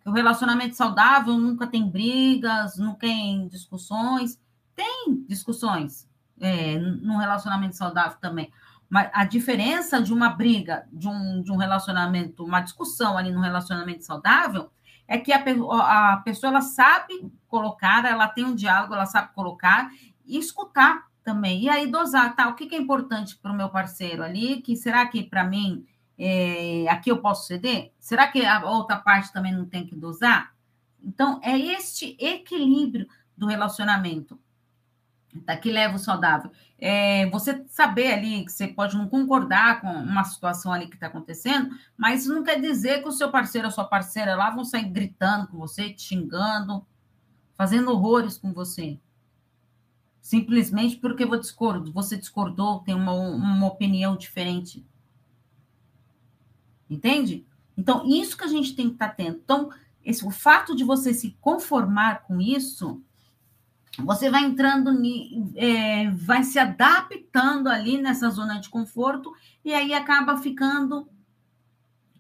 O 0.06 0.12
relacionamento 0.12 0.76
saudável 0.76 1.38
nunca 1.38 1.66
tem 1.66 1.90
brigas, 1.90 2.78
não 2.78 2.96
tem 2.96 3.48
discussões. 3.48 4.38
Tem 4.76 5.24
discussões 5.26 6.06
é, 6.38 6.78
num 6.78 7.16
relacionamento 7.16 7.78
saudável 7.78 8.18
também. 8.20 8.52
Mas 8.90 9.10
a 9.14 9.24
diferença 9.24 10.02
de 10.02 10.12
uma 10.12 10.30
briga, 10.30 10.86
de 10.92 11.08
um, 11.08 11.42
de 11.42 11.50
um 11.50 11.56
relacionamento, 11.56 12.44
uma 12.44 12.60
discussão 12.60 13.18
ali 13.18 13.32
no 13.32 13.40
relacionamento 13.40 14.04
saudável, 14.04 14.70
é 15.08 15.18
que 15.18 15.32
a, 15.32 15.42
a 16.14 16.18
pessoa 16.18 16.52
ela 16.52 16.62
sabe 16.62 17.32
colocar, 17.48 18.04
ela 18.04 18.28
tem 18.28 18.44
um 18.44 18.54
diálogo, 18.54 18.94
ela 18.94 19.06
sabe 19.06 19.34
colocar 19.34 19.90
e 20.26 20.38
escutar 20.38 21.06
também. 21.26 21.64
E 21.64 21.70
aí 21.70 21.92
dosar, 21.92 22.36
tá? 22.36 22.48
O 22.48 22.56
que, 22.56 22.68
que 22.68 22.76
é 22.76 22.78
importante 22.78 23.36
para 23.36 23.52
o 23.52 23.56
meu 23.56 23.68
parceiro 23.68 24.24
ali? 24.24 24.62
Que 24.62 24.76
será 24.76 25.06
que 25.08 25.24
para 25.24 25.44
mim 25.44 25.86
é, 26.18 26.88
aqui 26.88 27.12
eu 27.12 27.18
posso 27.18 27.48
ceder? 27.48 27.92
Será 28.00 28.28
que 28.28 28.46
a 28.46 28.64
outra 28.70 28.98
parte 28.98 29.34
também 29.34 29.52
não 29.52 29.66
tem 29.66 29.86
que 29.86 29.96
dosar? 29.96 30.54
Então 31.04 31.42
é 31.44 31.58
este 31.58 32.16
equilíbrio 32.20 33.08
do 33.36 33.48
relacionamento 33.48 34.40
tá, 35.46 35.58
que 35.58 35.72
leva 35.72 35.96
o 35.96 36.00
saudável. 36.00 36.52
É, 36.78 37.26
você 37.30 37.66
saber 37.68 38.14
ali 38.14 38.46
que 38.46 38.52
você 38.52 38.68
pode 38.68 38.96
não 38.96 39.08
concordar 39.08 39.82
com 39.82 39.88
uma 39.88 40.24
situação 40.24 40.72
ali 40.72 40.88
que 40.88 40.96
está 40.96 41.08
acontecendo, 41.08 41.76
mas 41.98 42.22
isso 42.22 42.34
não 42.34 42.44
quer 42.44 42.62
dizer 42.62 43.02
que 43.02 43.08
o 43.08 43.12
seu 43.12 43.32
parceiro 43.32 43.68
ou 43.68 43.74
sua 43.74 43.86
parceira 43.86 44.36
lá 44.36 44.52
vão 44.52 44.64
sair 44.64 44.86
gritando 44.86 45.48
com 45.48 45.58
você, 45.58 45.90
te 45.90 46.04
xingando, 46.04 46.86
fazendo 47.58 47.92
horrores 47.92 48.38
com 48.38 48.54
você. 48.54 49.00
Simplesmente 50.26 50.98
porque 50.98 51.24
você 51.24 52.18
discordou, 52.18 52.80
tem 52.80 52.96
uma, 52.96 53.12
uma 53.12 53.68
opinião 53.68 54.18
diferente. 54.18 54.84
Entende? 56.90 57.46
Então, 57.78 58.04
isso 58.08 58.36
que 58.36 58.44
a 58.44 58.48
gente 58.48 58.76
tem 58.76 58.88
que 58.88 58.96
estar 58.96 59.10
tá 59.10 59.12
atento. 59.12 59.40
Então, 59.44 59.70
esse, 60.04 60.26
o 60.26 60.32
fato 60.32 60.76
de 60.76 60.84
você 60.84 61.14
se 61.14 61.38
conformar 61.40 62.24
com 62.24 62.42
isso 62.42 63.00
você 64.00 64.28
vai 64.32 64.44
entrando, 64.46 65.00
é, 65.56 66.10
vai 66.10 66.44
se 66.44 66.58
adaptando 66.58 67.68
ali 67.68 68.02
nessa 68.02 68.28
zona 68.32 68.60
de 68.60 68.68
conforto 68.68 69.32
e 69.64 69.76
aí 69.76 69.94
acaba 69.94 70.38
ficando 70.38 71.08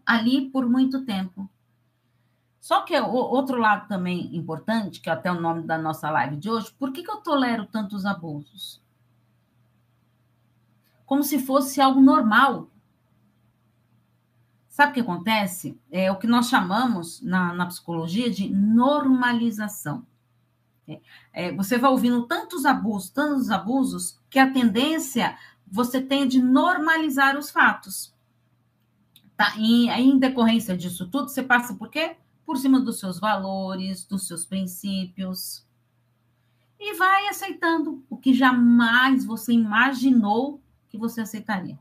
ali 0.05 0.47
por 0.51 0.69
muito 0.69 1.03
tempo. 1.03 1.49
Só 2.65 2.81
que 2.81 2.99
o 2.99 3.11
outro 3.11 3.59
lado 3.59 3.87
também 3.87 4.35
importante, 4.35 4.99
que 4.99 5.07
é 5.07 5.13
até 5.13 5.31
o 5.31 5.39
nome 5.39 5.61
da 5.61 5.77
nossa 5.77 6.09
live 6.09 6.35
de 6.35 6.49
hoje, 6.49 6.73
por 6.79 6.91
que, 6.91 7.03
que 7.03 7.11
eu 7.11 7.17
tolero 7.17 7.67
tantos 7.67 8.07
abusos? 8.07 8.81
Como 11.05 11.23
se 11.23 11.37
fosse 11.37 11.79
algo 11.79 12.01
normal. 12.01 12.67
Sabe 14.67 14.89
o 14.89 14.93
que 14.95 14.99
acontece? 15.01 15.79
É 15.91 16.11
o 16.11 16.17
que 16.17 16.25
nós 16.25 16.49
chamamos 16.49 17.21
na, 17.21 17.53
na 17.53 17.67
psicologia 17.67 18.31
de 18.31 18.49
normalização. 18.49 20.03
É, 21.31 21.51
você 21.51 21.77
vai 21.77 21.91
ouvindo 21.91 22.25
tantos 22.25 22.65
abusos, 22.65 23.11
tantos 23.11 23.51
abusos, 23.51 24.19
que 24.27 24.39
a 24.39 24.51
tendência 24.51 25.37
você 25.67 26.01
tem 26.01 26.27
de 26.27 26.41
normalizar 26.41 27.37
os 27.37 27.51
fatos. 27.51 28.11
Tá? 29.37 29.53
E 29.55 29.87
em 29.87 30.17
decorrência 30.17 30.75
disso 30.75 31.07
tudo, 31.07 31.29
você 31.29 31.43
passa 31.43 31.75
por 31.75 31.89
quê? 31.89 32.17
Por 32.45 32.57
cima 32.57 32.79
dos 32.79 32.99
seus 32.99 33.19
valores, 33.19 34.05
dos 34.05 34.27
seus 34.27 34.45
princípios. 34.45 35.65
E 36.79 36.93
vai 36.95 37.27
aceitando 37.27 38.03
o 38.09 38.17
que 38.17 38.33
jamais 38.33 39.25
você 39.25 39.53
imaginou 39.53 40.61
que 40.89 40.97
você 40.97 41.21
aceitaria. 41.21 41.79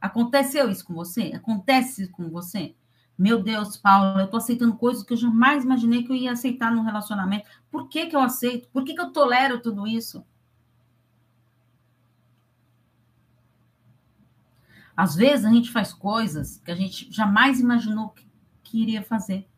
Aconteceu 0.00 0.70
isso 0.70 0.84
com 0.84 0.94
você? 0.94 1.32
Acontece 1.34 2.08
com 2.08 2.28
você? 2.30 2.74
Meu 3.16 3.42
Deus, 3.42 3.76
Paulo, 3.76 4.18
eu 4.18 4.24
estou 4.24 4.38
aceitando 4.38 4.74
coisas 4.76 5.02
que 5.02 5.12
eu 5.12 5.16
jamais 5.16 5.62
imaginei 5.62 6.02
que 6.02 6.10
eu 6.10 6.16
ia 6.16 6.32
aceitar 6.32 6.72
num 6.72 6.82
relacionamento. 6.82 7.46
Por 7.70 7.86
que, 7.86 8.06
que 8.06 8.16
eu 8.16 8.20
aceito? 8.20 8.66
Por 8.70 8.82
que, 8.82 8.94
que 8.94 9.00
eu 9.00 9.12
tolero 9.12 9.60
tudo 9.60 9.86
isso? 9.86 10.24
Às 14.96 15.14
vezes 15.14 15.44
a 15.44 15.50
gente 15.50 15.70
faz 15.70 15.92
coisas 15.92 16.58
que 16.64 16.70
a 16.70 16.74
gente 16.74 17.12
jamais 17.12 17.60
imaginou 17.60 18.08
que, 18.08 18.26
que 18.70 18.80
iria 18.80 19.02
fazer. 19.02 19.48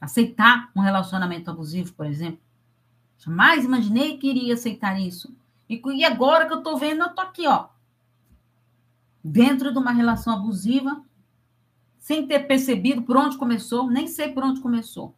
Aceitar 0.00 0.70
um 0.76 0.80
relacionamento 0.80 1.50
abusivo, 1.50 1.94
por 1.94 2.06
exemplo. 2.06 2.40
Jamais 3.18 3.64
imaginei 3.64 4.18
que 4.18 4.28
iria 4.28 4.54
aceitar 4.54 5.00
isso. 5.00 5.34
E, 5.68 6.04
agora 6.04 6.46
que 6.46 6.52
eu 6.52 6.58
estou 6.58 6.76
vendo, 6.76 7.02
eu 7.02 7.08
estou 7.08 7.24
aqui, 7.24 7.46
ó. 7.46 7.68
Dentro 9.24 9.72
de 9.72 9.78
uma 9.78 9.90
relação 9.90 10.32
abusiva, 10.34 11.02
sem 11.98 12.26
ter 12.26 12.40
percebido 12.40 13.02
por 13.02 13.16
onde 13.16 13.36
começou, 13.36 13.90
nem 13.90 14.06
sei 14.06 14.32
por 14.32 14.44
onde 14.44 14.60
começou. 14.60 15.14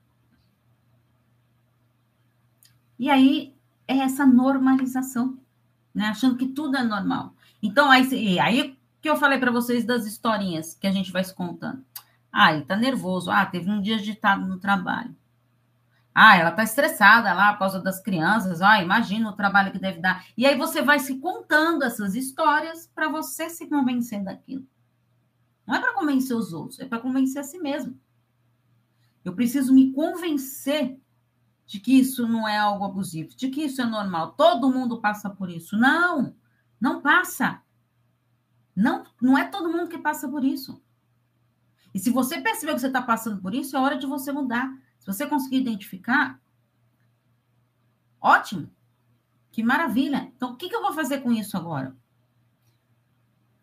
E 2.99 3.11
aí 3.11 3.55
é 3.87 3.99
essa 3.99 4.25
normalização, 4.25 5.39
né? 5.93 6.07
Achando 6.07 6.37
que 6.37 6.47
tudo 6.47 6.77
é 6.77 6.83
normal. 6.83 7.35
Então, 7.63 7.91
aí, 7.91 8.39
aí 8.39 8.79
que 9.01 9.09
eu 9.09 9.17
falei 9.17 9.39
para 9.39 9.51
vocês 9.51 9.85
das 9.85 10.07
historinhas 10.07 10.75
que 10.75 10.87
a 10.87 10.93
gente 10.93 11.13
vai 11.13 11.25
se 11.25 11.35
contando. 11.35 11.85
Ah, 12.33 12.53
ele 12.53 12.65
tá 12.65 12.77
nervoso. 12.77 13.31
Ah, 13.31 13.45
teve 13.47 13.71
um 13.71 13.81
dia 13.81 13.97
agitado 13.97 14.47
no 14.47 14.59
trabalho. 14.59 15.15
Ah, 16.15 16.37
ela 16.37 16.51
tá 16.51 16.63
estressada 16.63 17.33
lá 17.33 17.53
por 17.53 17.61
causa 17.61 17.81
das 17.81 18.01
crianças. 18.01 18.61
Ah, 18.61 18.83
imagina 18.83 19.31
o 19.31 19.37
trabalho 19.37 19.73
que 19.73 19.79
deve 19.79 20.01
dar. 20.01 20.27
E 20.37 20.45
aí 20.45 20.57
você 20.57 20.83
vai 20.83 20.99
se 20.99 21.19
contando 21.19 21.85
essas 21.85 22.15
histórias 22.15 22.91
para 22.95 23.09
você 23.09 23.49
se 23.49 23.69
convencer 23.69 24.23
daquilo. 24.23 24.67
Não 25.67 25.77
é 25.77 25.81
para 25.81 25.95
convencer 25.95 26.37
os 26.37 26.53
outros, 26.53 26.81
é 26.81 26.85
para 26.85 26.99
convencer 26.99 27.41
a 27.41 27.45
si 27.45 27.59
mesmo. 27.59 27.99
Eu 29.25 29.35
preciso 29.35 29.73
me 29.73 29.93
convencer 29.93 30.99
de 31.65 31.79
que 31.79 31.93
isso 31.93 32.27
não 32.27 32.49
é 32.49 32.59
algo 32.59 32.85
abusivo, 32.85 33.37
de 33.37 33.49
que 33.49 33.63
isso 33.63 33.81
é 33.81 33.87
normal. 33.87 34.33
Todo 34.33 34.73
mundo 34.73 35.01
passa 35.01 35.31
por 35.31 35.49
isso. 35.49 35.77
Não, 35.77 36.35
não 36.81 37.01
passa. 37.01 37.63
Não, 38.75 39.05
não 39.23 39.39
é 39.39 39.47
todo 39.47 39.71
mundo 39.71 39.89
que 39.89 39.99
passa 39.99 40.29
por 40.29 40.45
isso. 40.45 40.83
E 41.93 41.99
se 41.99 42.11
você 42.11 42.41
perceber 42.41 42.75
que 42.75 42.81
você 42.81 42.87
está 42.87 43.03
passando 43.03 43.41
por 43.41 43.55
isso, 43.55 43.77
é 43.77 43.81
hora 43.81 43.99
de 43.99 44.07
você 44.07 44.33
mudar. 44.33 44.73
Se 44.99 45.07
você 45.07 45.27
conseguir 45.27 45.59
identificar, 45.59 46.41
ótimo. 48.21 48.71
Que 49.51 49.63
maravilha. 49.63 50.33
Então, 50.37 50.53
o 50.53 50.57
que, 50.57 50.69
que 50.69 50.77
eu 50.77 50.83
vou 50.83 50.93
fazer 50.93 51.21
com 51.21 51.33
isso 51.33 51.57
agora? 51.57 51.97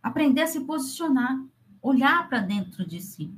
Aprender 0.03 0.41
a 0.41 0.47
se 0.47 0.61
posicionar 0.61 1.39
olhar 1.81 2.27
para 2.27 2.39
dentro 2.39 2.85
de 2.85 3.01
si. 3.01 3.33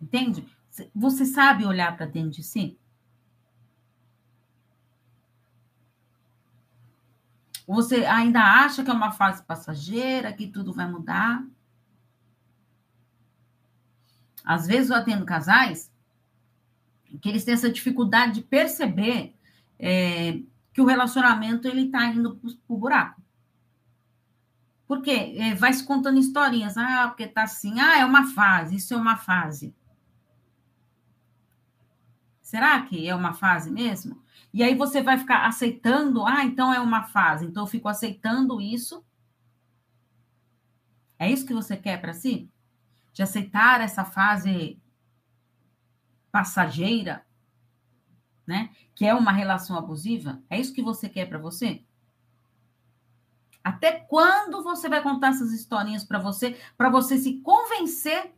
Entende? 0.00 0.46
Você 0.94 1.24
sabe 1.24 1.64
olhar 1.64 1.96
para 1.96 2.06
dentro 2.06 2.30
de 2.30 2.42
si? 2.42 2.78
Você 7.66 8.04
ainda 8.06 8.40
acha 8.40 8.84
que 8.84 8.90
é 8.90 8.94
uma 8.94 9.10
fase 9.10 9.42
passageira, 9.42 10.32
que 10.32 10.46
tudo 10.46 10.72
vai 10.72 10.88
mudar? 10.88 11.44
Às 14.44 14.66
vezes 14.66 14.90
eu 14.90 14.96
atendo 14.96 15.24
casais 15.26 15.90
que 17.20 17.28
eles 17.28 17.44
têm 17.44 17.54
essa 17.54 17.70
dificuldade 17.70 18.34
de 18.34 18.42
perceber 18.42 19.34
é, 19.78 20.40
que 20.72 20.80
o 20.80 20.84
relacionamento 20.84 21.66
ele 21.66 21.86
está 21.86 22.06
indo 22.06 22.36
para 22.36 22.50
o 22.68 22.78
buraco. 22.78 23.22
Porque 24.86 25.10
é, 25.10 25.54
vai 25.54 25.72
se 25.72 25.84
contando 25.84 26.18
historinhas. 26.18 26.76
Ah, 26.76 27.08
porque 27.08 27.26
tá 27.26 27.42
assim. 27.42 27.80
Ah, 27.80 27.98
é 27.98 28.04
uma 28.04 28.28
fase. 28.28 28.76
Isso 28.76 28.94
é 28.94 28.96
uma 28.96 29.16
fase. 29.16 29.74
Será 32.46 32.80
que 32.80 33.08
é 33.08 33.12
uma 33.12 33.32
fase 33.32 33.72
mesmo? 33.72 34.22
E 34.54 34.62
aí 34.62 34.76
você 34.76 35.02
vai 35.02 35.18
ficar 35.18 35.48
aceitando. 35.48 36.24
Ah, 36.24 36.44
então 36.44 36.72
é 36.72 36.78
uma 36.78 37.02
fase. 37.02 37.44
Então 37.44 37.64
eu 37.64 37.66
fico 37.66 37.88
aceitando 37.88 38.60
isso. 38.60 39.04
É 41.18 41.28
isso 41.28 41.44
que 41.44 41.52
você 41.52 41.76
quer 41.76 42.00
para 42.00 42.14
si? 42.14 42.48
De 43.12 43.20
aceitar 43.20 43.80
essa 43.80 44.04
fase 44.04 44.80
passageira, 46.30 47.26
né? 48.46 48.70
Que 48.94 49.06
é 49.06 49.12
uma 49.12 49.32
relação 49.32 49.76
abusiva? 49.76 50.40
É 50.48 50.56
isso 50.56 50.72
que 50.72 50.82
você 50.82 51.08
quer 51.08 51.28
para 51.28 51.40
você? 51.40 51.82
Até 53.64 53.90
quando 53.90 54.62
você 54.62 54.88
vai 54.88 55.02
contar 55.02 55.30
essas 55.30 55.52
historinhas 55.52 56.04
para 56.04 56.20
você, 56.20 56.56
para 56.76 56.90
você 56.90 57.18
se 57.18 57.40
convencer 57.40 58.35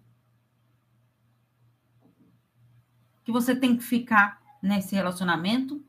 que 3.28 3.32
você 3.32 3.54
tem 3.54 3.76
que 3.76 3.84
ficar 3.84 4.40
nesse 4.62 4.94
relacionamento, 4.94 5.84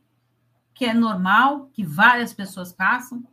que 0.74 0.84
é 0.84 0.93
normal, 0.93 1.67
que 1.67 1.86
várias 1.86 2.34
pessoas 2.34 2.74
passam? 2.74 3.25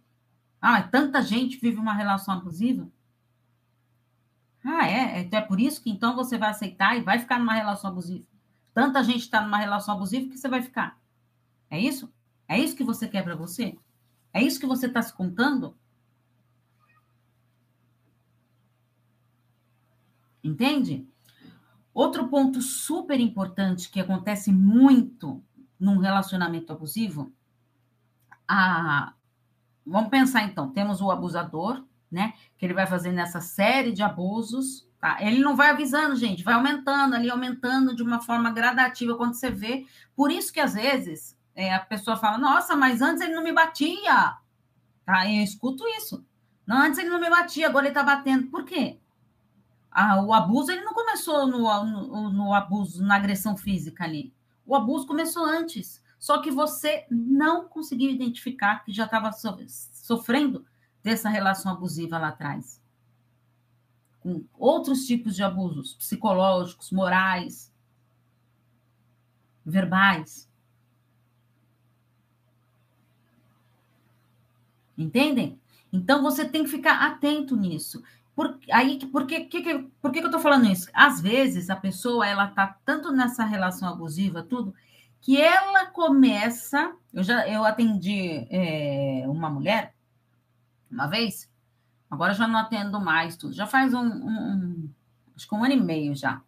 Ah, 0.63 0.81
tanta 0.81 1.21
gente 1.21 1.59
vive 1.59 1.81
uma 1.81 1.93
relação 1.93 2.35
abusiva? 2.35 2.89
Ah, 4.65 4.87
é? 4.89 5.23
Então 5.23 5.41
é 5.41 5.43
por 5.43 5.59
isso 5.59 5.83
que 5.83 5.91
então 5.91 6.15
você 6.15 6.39
vai 6.39 6.51
aceitar 6.51 6.97
e 6.97 7.01
vai 7.01 7.19
ficar 7.19 7.41
numa 7.41 7.55
relação 7.55 7.91
abusiva. 7.91 8.25
tanta 8.73 9.03
gente 9.03 9.23
está 9.23 9.41
numa 9.41 9.59
relação 9.59 9.97
abusiva 9.97 10.31
que 10.31 10.39
você 10.39 10.49
vai 10.49 10.63
ficar. 10.63 10.97
É 11.69 11.77
isso? 11.77 12.09
É 12.47 12.57
isso 12.57 12.77
que 12.77 12.85
você 12.85 13.09
quer 13.09 13.25
para 13.25 13.35
você? 13.35 13.77
É 14.33 14.41
isso 14.41 14.61
que 14.61 14.67
você 14.67 14.87
está 14.87 15.03
se 15.03 15.13
contando? 15.13 15.77
Entende? 20.45 21.05
Outro 21.97 22.29
ponto 22.29 22.61
super 22.61 23.19
importante 23.19 23.89
que 23.89 23.99
acontece 23.99 24.53
muito 24.53 25.43
num 25.81 25.97
relacionamento 25.97 26.71
abusivo, 26.71 27.33
a... 28.47 29.15
vamos 29.87 30.11
pensar 30.11 30.43
então, 30.43 30.71
temos 30.71 31.01
o 31.01 31.11
abusador, 31.11 31.83
né? 32.13 32.35
Que 32.59 32.67
ele 32.67 32.75
vai 32.75 32.87
fazendo 32.87 33.19
essa 33.19 33.41
série 33.41 33.93
de 33.93 34.03
abusos, 34.03 34.87
tá? 35.01 35.17
Ele 35.23 35.41
não 35.41 35.57
vai 35.57 35.71
avisando, 35.71 36.17
gente, 36.17 36.45
vai 36.45 36.53
aumentando 36.53 37.15
ali, 37.15 37.31
aumentando 37.31 37.97
de 37.97 38.03
uma 38.03 38.21
forma 38.21 38.51
gradativa 38.51 39.17
quando 39.17 39.33
você 39.33 39.51
vê. 39.51 39.87
Por 40.15 40.31
isso 40.31 40.53
que 40.53 40.61
às 40.61 40.75
vezes 40.75 41.35
é, 41.55 41.73
a 41.73 41.81
pessoa 41.81 42.19
fala, 42.19 42.37
nossa, 42.37 42.77
mas 42.77 43.01
antes 43.01 43.23
ele 43.23 43.35
não 43.35 43.43
me 43.43 43.55
batia. 43.55 44.37
Tá? 45.07 45.33
Eu 45.33 45.43
escuto 45.43 45.83
isso. 45.97 46.23
Não, 46.67 46.77
antes 46.77 46.99
ele 46.99 47.09
não 47.09 47.19
me 47.19 47.31
batia, 47.31 47.69
agora 47.69 47.87
ele 47.87 47.95
tá 47.95 48.03
batendo. 48.03 48.49
Por 48.49 48.67
quê? 48.67 49.01
Ah, 49.99 50.21
o 50.23 50.35
abuso 50.35 50.71
ele 50.71 50.83
não 50.83 50.93
começou 50.93 51.47
no, 51.47 51.85
no, 51.87 52.31
no, 52.31 52.53
abuso, 52.53 53.03
na 53.03 53.17
agressão 53.17 53.57
física 53.57 54.05
ali. 54.05 54.31
O 54.67 54.75
abuso 54.75 55.07
começou 55.07 55.43
antes. 55.43 56.05
Só 56.19 56.43
que 56.43 56.51
você 56.51 57.07
não 57.11 57.67
conseguiu 57.67 58.11
identificar 58.11 58.85
que 58.85 58.93
já 58.93 59.07
estava 59.07 59.33
so, 59.33 59.57
sofrendo 59.67 60.67
dessa 61.03 61.31
relação 61.31 61.73
abusiva 61.73 62.19
lá 62.19 62.29
atrás. 62.29 62.79
Com 64.21 64.45
outros 64.53 65.07
tipos 65.07 65.35
de 65.35 65.43
abusos 65.43 65.95
psicológicos, 65.95 66.93
morais, 66.93 67.73
verbais. 69.65 70.47
Entendem? 74.99 75.59
Então 75.91 76.23
você 76.23 76.47
tem 76.47 76.65
que 76.65 76.71
ficar 76.71 77.01
atento 77.07 77.57
nisso. 77.57 78.03
Por, 78.37 78.61
aí, 78.71 78.99
por, 79.07 79.27
que, 79.27 79.47
que, 79.47 79.79
por 80.01 80.13
que, 80.13 80.19
que 80.19 80.25
eu 80.25 80.29
estou 80.29 80.41
falando 80.41 80.67
isso? 80.67 80.89
Às 80.93 81.21
vezes 81.21 81.71
a 81.71 81.75
pessoa 81.75 82.27
ela 82.27 82.45
está 82.45 82.77
tanto 82.85 83.11
nessa 83.11 83.45
relação 83.45 83.89
abusiva, 83.89 84.43
tudo, 84.43 84.75
que 85.23 85.41
ela 85.41 85.87
começa. 85.87 86.95
Eu 87.13 87.23
já 87.23 87.49
eu 87.49 87.65
atendi 87.65 88.47
é, 88.51 89.25
uma 89.27 89.49
mulher 89.49 89.97
uma 90.91 91.07
vez, 91.07 91.51
agora 92.11 92.33
já 92.33 92.47
não 92.47 92.59
atendo 92.59 93.01
mais 93.01 93.37
tudo, 93.37 93.53
já 93.53 93.67
faz 93.67 93.93
um, 93.93 94.05
um, 94.05 94.91
acho 95.37 95.49
que 95.49 95.55
um 95.55 95.65
ano 95.65 95.75
e 95.75 95.81
meio 95.81 96.15
já. 96.15 96.41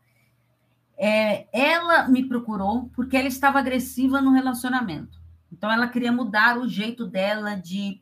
É, 0.97 1.47
ela 1.52 2.09
me 2.09 2.26
procurou 2.26 2.90
porque 2.95 3.16
ela 3.16 3.28
estava 3.28 3.59
agressiva 3.59 4.21
no 4.21 4.33
relacionamento. 4.33 5.21
Então 5.52 5.71
ela 5.71 5.88
queria 5.88 6.12
mudar 6.12 6.59
o 6.59 6.68
jeito 6.68 7.07
dela 7.07 7.54
de 7.54 8.00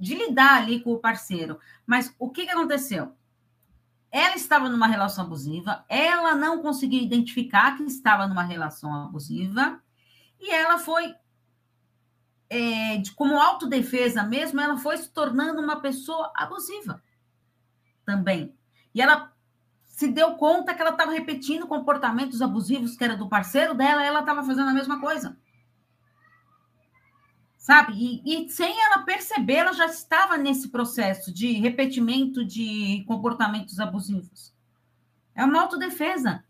de 0.00 0.14
lidar 0.14 0.62
ali 0.62 0.80
com 0.80 0.92
o 0.92 0.98
parceiro. 0.98 1.60
Mas 1.86 2.14
o 2.18 2.30
que, 2.30 2.46
que 2.46 2.50
aconteceu? 2.50 3.14
Ela 4.10 4.34
estava 4.34 4.68
numa 4.68 4.86
relação 4.86 5.24
abusiva, 5.24 5.84
ela 5.88 6.34
não 6.34 6.62
conseguiu 6.62 7.00
identificar 7.00 7.76
que 7.76 7.84
estava 7.84 8.26
numa 8.26 8.42
relação 8.42 8.92
abusiva, 8.92 9.80
e 10.40 10.50
ela 10.50 10.78
foi, 10.78 11.14
é, 12.48 12.96
de, 12.96 13.12
como 13.12 13.38
autodefesa 13.38 14.24
mesmo, 14.24 14.60
ela 14.60 14.78
foi 14.78 14.96
se 14.96 15.10
tornando 15.10 15.60
uma 15.60 15.80
pessoa 15.80 16.32
abusiva 16.34 17.00
também. 18.04 18.52
E 18.94 19.02
ela 19.02 19.32
se 19.84 20.08
deu 20.08 20.34
conta 20.34 20.74
que 20.74 20.80
ela 20.80 20.92
estava 20.92 21.12
repetindo 21.12 21.68
comportamentos 21.68 22.40
abusivos 22.40 22.96
que 22.96 23.04
era 23.04 23.16
do 23.16 23.28
parceiro 23.28 23.74
dela, 23.74 24.02
ela 24.02 24.20
estava 24.20 24.42
fazendo 24.42 24.70
a 24.70 24.74
mesma 24.74 24.98
coisa 24.98 25.36
sabe? 27.70 27.92
E, 27.94 28.46
e, 28.46 28.48
sem 28.50 28.82
ela 28.82 29.04
perceber, 29.04 29.54
ela 29.58 29.72
já 29.72 29.86
estava 29.86 30.36
nesse 30.36 30.70
processo 30.70 31.32
de 31.32 31.52
repetimento 31.52 32.44
de 32.44 33.04
comportamentos 33.06 33.78
abusivos. 33.78 34.52
É 35.36 35.44
uma 35.44 35.60
autodefesa. 35.60 36.42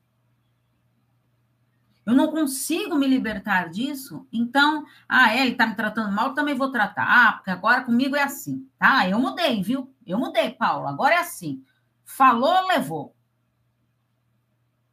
Eu 2.06 2.14
não 2.14 2.28
consigo 2.28 2.96
me 2.96 3.06
libertar 3.06 3.68
disso, 3.68 4.26
então, 4.32 4.86
ah, 5.06 5.30
é, 5.34 5.42
ele 5.42 5.52
está 5.52 5.66
me 5.66 5.74
tratando 5.74 6.10
mal, 6.10 6.32
também 6.32 6.54
vou 6.54 6.72
tratar. 6.72 7.04
Ah, 7.06 7.32
porque 7.34 7.50
agora 7.50 7.84
comigo 7.84 8.16
é 8.16 8.22
assim, 8.22 8.66
tá? 8.78 9.06
Eu 9.06 9.20
mudei, 9.20 9.62
viu? 9.62 9.94
Eu 10.06 10.18
mudei, 10.18 10.50
Paulo, 10.50 10.88
agora 10.88 11.16
é 11.16 11.18
assim. 11.18 11.62
Falou, 12.02 12.66
levou. 12.66 13.14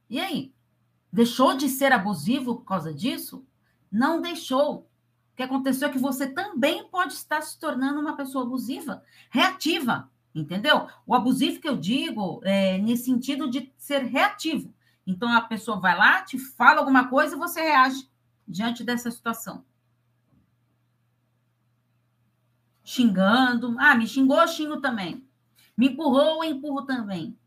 E 0.09 0.19
aí? 0.19 0.53
Deixou 1.11 1.55
de 1.55 1.69
ser 1.69 1.93
abusivo 1.93 2.57
por 2.57 2.65
causa 2.65 2.93
disso? 2.93 3.47
Não 3.89 4.21
deixou 4.21 4.86
que 5.37 5.43
aconteceu 5.43 5.87
é 5.87 5.91
que 5.91 5.99
você 5.99 6.25
também 6.25 6.89
pode 6.89 7.13
estar 7.13 7.41
se 7.41 7.59
tornando 7.59 8.01
uma 8.01 8.17
pessoa 8.17 8.43
abusiva, 8.43 9.03
reativa, 9.29 10.09
entendeu? 10.33 10.87
O 11.05 11.13
abusivo 11.13 11.61
que 11.61 11.69
eu 11.69 11.77
digo 11.77 12.41
é 12.43 12.79
nesse 12.79 13.05
sentido 13.05 13.47
de 13.47 13.71
ser 13.77 13.99
reativo. 13.99 14.73
Então 15.05 15.31
a 15.31 15.41
pessoa 15.41 15.79
vai 15.79 15.95
lá, 15.95 16.23
te 16.23 16.39
fala 16.39 16.79
alguma 16.79 17.07
coisa 17.07 17.35
e 17.35 17.37
você 17.37 17.61
reage 17.61 18.09
diante 18.47 18.83
dessa 18.83 19.11
situação. 19.11 19.63
Xingando, 22.83 23.75
ah, 23.77 23.93
me 23.93 24.07
xingou, 24.07 24.47
xingo 24.47 24.81
também. 24.81 25.23
Me 25.77 25.89
empurrou, 25.89 26.43
empurro 26.43 26.81
também. 26.81 27.37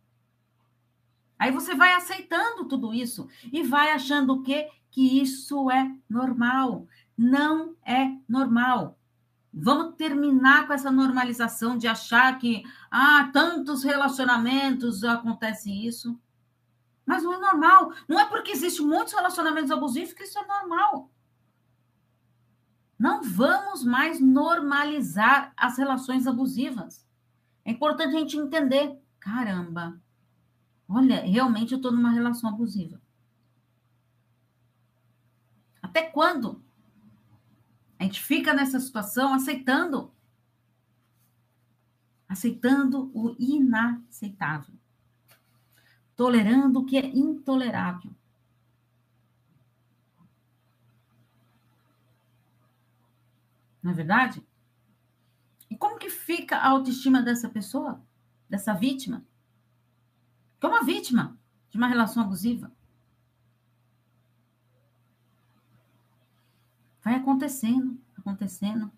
Aí 1.36 1.50
você 1.50 1.74
vai 1.74 1.94
aceitando 1.94 2.66
tudo 2.66 2.94
isso 2.94 3.28
e 3.52 3.64
vai 3.64 3.90
achando 3.90 4.34
o 4.34 4.42
quê? 4.44 4.70
Que 4.92 5.20
isso 5.20 5.68
é 5.72 5.92
normal 6.08 6.86
não 7.16 7.76
é 7.84 8.16
normal. 8.28 8.98
Vamos 9.52 9.96
terminar 9.96 10.66
com 10.66 10.72
essa 10.72 10.90
normalização 10.90 11.76
de 11.76 11.88
achar 11.88 12.38
que, 12.38 12.62
ah, 12.90 13.28
tantos 13.32 13.82
relacionamentos 13.82 15.02
acontece 15.02 15.70
isso. 15.70 16.18
Mas 17.04 17.24
não 17.24 17.34
é 17.34 17.38
normal. 17.38 17.92
Não 18.08 18.20
é 18.20 18.24
porque 18.26 18.52
existem 18.52 18.86
muitos 18.86 19.12
relacionamentos 19.12 19.70
abusivos 19.70 20.12
que 20.12 20.22
isso 20.22 20.38
é 20.38 20.46
normal. 20.46 21.10
Não 22.96 23.22
vamos 23.22 23.82
mais 23.82 24.20
normalizar 24.20 25.52
as 25.56 25.78
relações 25.78 26.26
abusivas. 26.26 27.04
É 27.64 27.72
importante 27.72 28.14
a 28.14 28.18
gente 28.18 28.36
entender. 28.36 28.96
Caramba, 29.18 30.00
olha, 30.88 31.22
realmente 31.22 31.72
eu 31.72 31.76
estou 31.76 31.90
numa 31.92 32.10
relação 32.10 32.48
abusiva. 32.48 33.00
Até 35.82 36.02
quando? 36.02 36.62
A 38.00 38.04
gente 38.04 38.22
fica 38.22 38.54
nessa 38.54 38.80
situação 38.80 39.34
aceitando. 39.34 40.10
Aceitando 42.26 43.10
o 43.14 43.36
inaceitável. 43.38 44.74
Tolerando 46.16 46.80
o 46.80 46.86
que 46.86 46.96
é 46.96 47.06
intolerável. 47.06 48.10
Não 53.82 53.90
é 53.90 53.94
verdade? 53.94 54.42
E 55.68 55.76
como 55.76 55.98
que 55.98 56.08
fica 56.08 56.56
a 56.56 56.68
autoestima 56.68 57.20
dessa 57.20 57.50
pessoa, 57.50 58.02
dessa 58.48 58.72
vítima? 58.72 59.26
Que 60.58 60.64
é 60.64 60.68
uma 60.70 60.84
vítima 60.84 61.38
de 61.68 61.76
uma 61.76 61.86
relação 61.86 62.22
abusiva. 62.22 62.69
Vai 67.10 67.18
acontecendo, 67.18 67.98
acontecendo. 68.16 68.88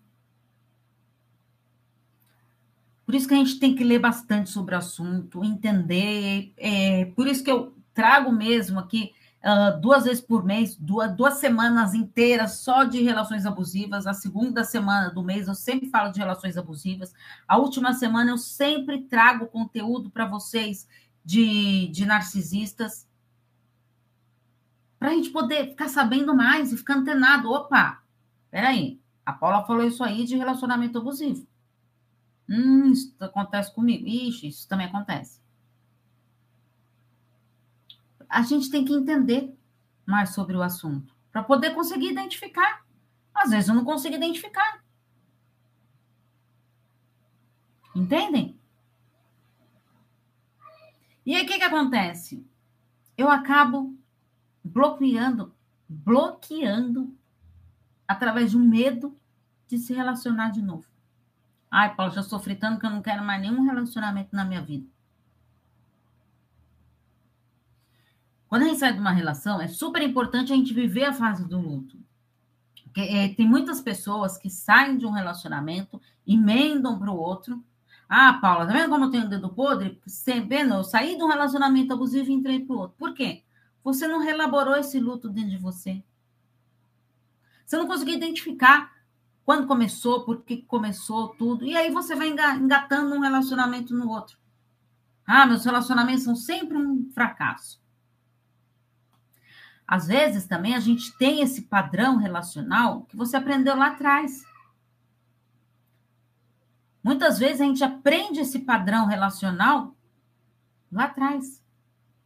Por 3.03 3.15
isso 3.15 3.27
que 3.27 3.33
a 3.33 3.37
gente 3.37 3.59
tem 3.59 3.75
que 3.75 3.83
ler 3.83 3.97
bastante 3.97 4.51
sobre 4.51 4.75
o 4.75 4.77
assunto, 4.77 5.43
entender. 5.43 6.53
É, 6.55 7.05
por 7.15 7.25
isso 7.25 7.43
que 7.43 7.49
eu 7.49 7.75
trago 7.91 8.31
mesmo 8.31 8.79
aqui 8.79 9.13
uh, 9.43 9.81
duas 9.81 10.03
vezes 10.03 10.21
por 10.21 10.45
mês, 10.45 10.75
duas, 10.75 11.11
duas 11.15 11.39
semanas 11.39 11.95
inteiras 11.95 12.59
só 12.59 12.83
de 12.83 13.01
relações 13.01 13.47
abusivas. 13.47 14.05
A 14.05 14.13
segunda 14.13 14.63
semana 14.63 15.09
do 15.09 15.23
mês 15.23 15.47
eu 15.47 15.55
sempre 15.55 15.89
falo 15.89 16.11
de 16.11 16.19
relações 16.19 16.55
abusivas. 16.55 17.15
A 17.47 17.57
última 17.57 17.93
semana 17.93 18.29
eu 18.29 18.37
sempre 18.37 19.05
trago 19.05 19.47
conteúdo 19.47 20.11
para 20.11 20.27
vocês 20.27 20.87
de, 21.25 21.87
de 21.87 22.05
narcisistas 22.05 23.07
para 24.99 25.09
a 25.09 25.13
gente 25.15 25.31
poder 25.31 25.69
ficar 25.69 25.89
sabendo 25.89 26.35
mais 26.35 26.71
e 26.71 26.77
ficar 26.77 26.97
antenado. 26.97 27.51
Opa, 27.51 28.02
peraí, 28.53 29.01
a 29.25 29.33
Paula 29.33 29.65
falou 29.65 29.83
isso 29.83 30.03
aí 30.03 30.25
de 30.25 30.37
relacionamento 30.37 30.99
abusivo. 30.99 31.47
Hum, 32.47 32.91
isso 32.91 33.15
acontece 33.19 33.73
comigo. 33.73 34.07
Ixi, 34.07 34.47
isso 34.47 34.67
também 34.67 34.85
acontece. 34.85 35.41
A 38.29 38.43
gente 38.43 38.69
tem 38.69 38.85
que 38.85 38.93
entender 38.93 39.57
mais 40.05 40.35
sobre 40.35 40.55
o 40.55 40.61
assunto 40.61 41.15
para 41.31 41.41
poder 41.41 41.73
conseguir 41.73 42.11
identificar. 42.11 42.85
Às 43.33 43.49
vezes 43.49 43.69
eu 43.69 43.75
não 43.75 43.83
consigo 43.83 44.13
identificar. 44.13 44.83
Entendem? 47.95 48.55
E 51.25 51.35
aí 51.35 51.43
o 51.43 51.47
que, 51.47 51.57
que 51.57 51.63
acontece? 51.63 52.45
Eu 53.17 53.31
acabo 53.31 53.97
bloqueando, 54.63 55.55
bloqueando 55.89 57.17
através 58.13 58.51
de 58.51 58.57
um 58.57 58.63
medo 58.65 59.17
de 59.67 59.77
se 59.77 59.93
relacionar 59.93 60.49
de 60.49 60.61
novo. 60.61 60.85
Ai, 61.69 61.95
Paulo, 61.95 62.13
já 62.13 62.21
sofri 62.21 62.55
tanto 62.55 62.79
que 62.79 62.85
eu 62.85 62.89
não 62.91 63.01
quero 63.01 63.23
mais 63.23 63.41
nenhum 63.41 63.63
relacionamento 63.63 64.35
na 64.35 64.45
minha 64.45 64.61
vida. 64.61 64.87
Quando 68.47 68.61
a 68.61 68.65
gente 68.67 68.77
sai 68.77 68.93
de 68.93 68.99
uma 68.99 69.11
relação, 69.11 69.59
é 69.59 69.67
super 69.67 70.03
importante 70.03 70.53
a 70.53 70.55
gente 70.55 70.75
viver 70.75 71.05
a 71.05 71.13
fase 71.13 71.47
do 71.47 71.59
luto. 71.59 71.97
Porque, 72.83 73.01
é, 73.01 73.29
tem 73.29 73.47
muitas 73.47 73.81
pessoas 73.81 74.37
que 74.37 74.51
saem 74.51 74.95
de 74.95 75.07
um 75.07 75.11
relacionamento, 75.11 75.99
emendam 76.27 76.99
para 76.99 77.09
o 77.09 77.17
outro. 77.17 77.63
Ah, 78.07 78.33
Paula, 78.33 78.67
tá 78.67 78.73
vendo 78.73 78.91
como 78.91 79.05
eu 79.05 79.09
tenho 79.09 79.25
o 79.25 79.29
dedo 79.29 79.49
podre? 79.49 79.99
Você 80.05 80.39
vendo? 80.39 80.75
Eu 80.75 80.83
saí 80.83 81.17
de 81.17 81.23
um 81.23 81.27
relacionamento 81.27 81.91
abusivo 81.91 82.29
e 82.29 82.33
entrei 82.33 82.59
para 82.59 82.75
o 82.75 82.79
outro. 82.79 82.95
Por 82.95 83.15
quê? 83.15 83.41
Você 83.83 84.07
não 84.07 84.19
relaborou 84.19 84.75
esse 84.75 84.99
luto 84.99 85.27
dentro 85.27 85.49
de 85.49 85.57
você. 85.57 86.03
Você 87.73 87.77
não 87.79 87.87
conseguiu 87.87 88.13
identificar 88.13 88.93
quando 89.43 89.65
começou, 89.65 90.23
por 90.23 90.43
que 90.43 90.57
começou 90.57 91.29
tudo. 91.29 91.65
E 91.65 91.75
aí 91.75 91.89
você 91.89 92.13
vai 92.13 92.27
engatando 92.27 93.15
um 93.15 93.19
relacionamento 93.19 93.95
no 93.95 94.09
outro. 94.09 94.37
Ah, 95.25 95.47
meus 95.47 95.65
relacionamentos 95.65 96.23
são 96.23 96.35
sempre 96.35 96.77
um 96.77 97.09
fracasso. 97.15 97.81
Às 99.87 100.05
vezes 100.05 100.45
também 100.45 100.75
a 100.75 100.79
gente 100.79 101.17
tem 101.17 101.41
esse 101.41 101.63
padrão 101.63 102.17
relacional 102.17 103.05
que 103.05 103.17
você 103.17 103.37
aprendeu 103.37 103.75
lá 103.75 103.87
atrás. 103.87 104.43
Muitas 107.03 107.39
vezes 107.39 107.59
a 107.59 107.65
gente 107.65 107.83
aprende 107.83 108.39
esse 108.39 108.59
padrão 108.59 109.07
relacional 109.07 109.97
lá 110.91 111.05
atrás. 111.05 111.59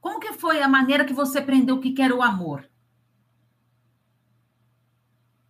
Como 0.01 0.19
que 0.19 0.33
foi 0.33 0.61
a 0.61 0.67
maneira 0.67 1.05
que 1.05 1.13
você 1.13 1.39
aprendeu 1.39 1.77
o 1.77 1.79
que 1.79 2.01
era 2.01 2.13
o 2.13 2.21
amor? 2.21 2.69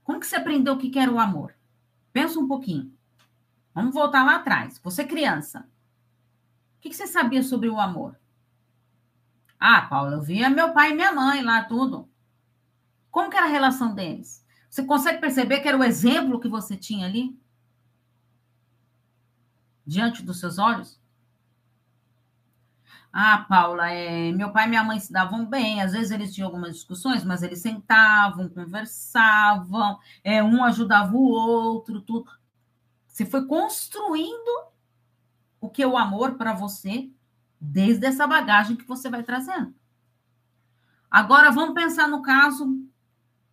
Como 0.07 0.21
que 0.21 0.25
você 0.25 0.37
aprendeu 0.37 0.75
o 0.75 0.77
que 0.77 0.97
era 0.97 1.11
o 1.11 1.19
amor? 1.19 1.53
Pensa 2.13 2.39
um 2.39 2.47
pouquinho. 2.47 2.97
Vamos 3.75 3.93
voltar 3.93 4.23
lá 4.23 4.37
atrás. 4.37 4.79
Você 4.81 5.03
criança. 5.03 5.67
O 6.77 6.79
que 6.79 6.93
você 6.93 7.05
sabia 7.05 7.43
sobre 7.43 7.67
o 7.67 7.77
amor? 7.77 8.17
Ah, 9.59 9.81
Paula, 9.81 10.13
eu 10.13 10.21
via 10.21 10.49
meu 10.49 10.71
pai 10.71 10.91
e 10.91 10.95
minha 10.95 11.11
mãe 11.11 11.43
lá, 11.43 11.61
tudo. 11.65 12.07
Como 13.11 13.29
que 13.29 13.35
era 13.35 13.47
a 13.47 13.49
relação 13.49 13.93
deles? 13.93 14.45
Você 14.69 14.81
consegue 14.85 15.19
perceber 15.19 15.59
que 15.59 15.67
era 15.67 15.77
o 15.77 15.83
exemplo 15.83 16.39
que 16.39 16.47
você 16.47 16.77
tinha 16.77 17.05
ali? 17.05 17.37
Diante 19.85 20.23
dos 20.23 20.39
seus 20.39 20.57
olhos? 20.57 20.97
Ah, 23.19 23.39
Paula, 23.49 23.89
é, 23.89 24.31
meu 24.31 24.51
pai 24.51 24.67
e 24.67 24.69
minha 24.69 24.83
mãe 24.83 24.99
se 24.99 25.11
davam 25.11 25.43
bem, 25.43 25.81
às 25.81 25.93
vezes 25.93 26.11
eles 26.11 26.35
tinham 26.35 26.45
algumas 26.45 26.75
discussões, 26.75 27.23
mas 27.23 27.41
eles 27.41 27.57
sentavam, 27.59 28.47
conversavam, 28.47 29.97
é, 30.23 30.43
um 30.43 30.63
ajudava 30.63 31.15
o 31.15 31.23
outro, 31.23 31.99
tudo. 31.99 32.29
Você 33.07 33.25
foi 33.25 33.47
construindo 33.47 34.67
o 35.59 35.67
que 35.67 35.81
é 35.81 35.87
o 35.87 35.97
amor 35.97 36.35
para 36.35 36.53
você 36.53 37.09
desde 37.59 38.05
essa 38.05 38.27
bagagem 38.27 38.75
que 38.75 38.87
você 38.87 39.09
vai 39.09 39.23
trazendo. 39.23 39.73
Agora 41.09 41.49
vamos 41.49 41.73
pensar 41.73 42.07
no 42.07 42.21
caso 42.21 42.79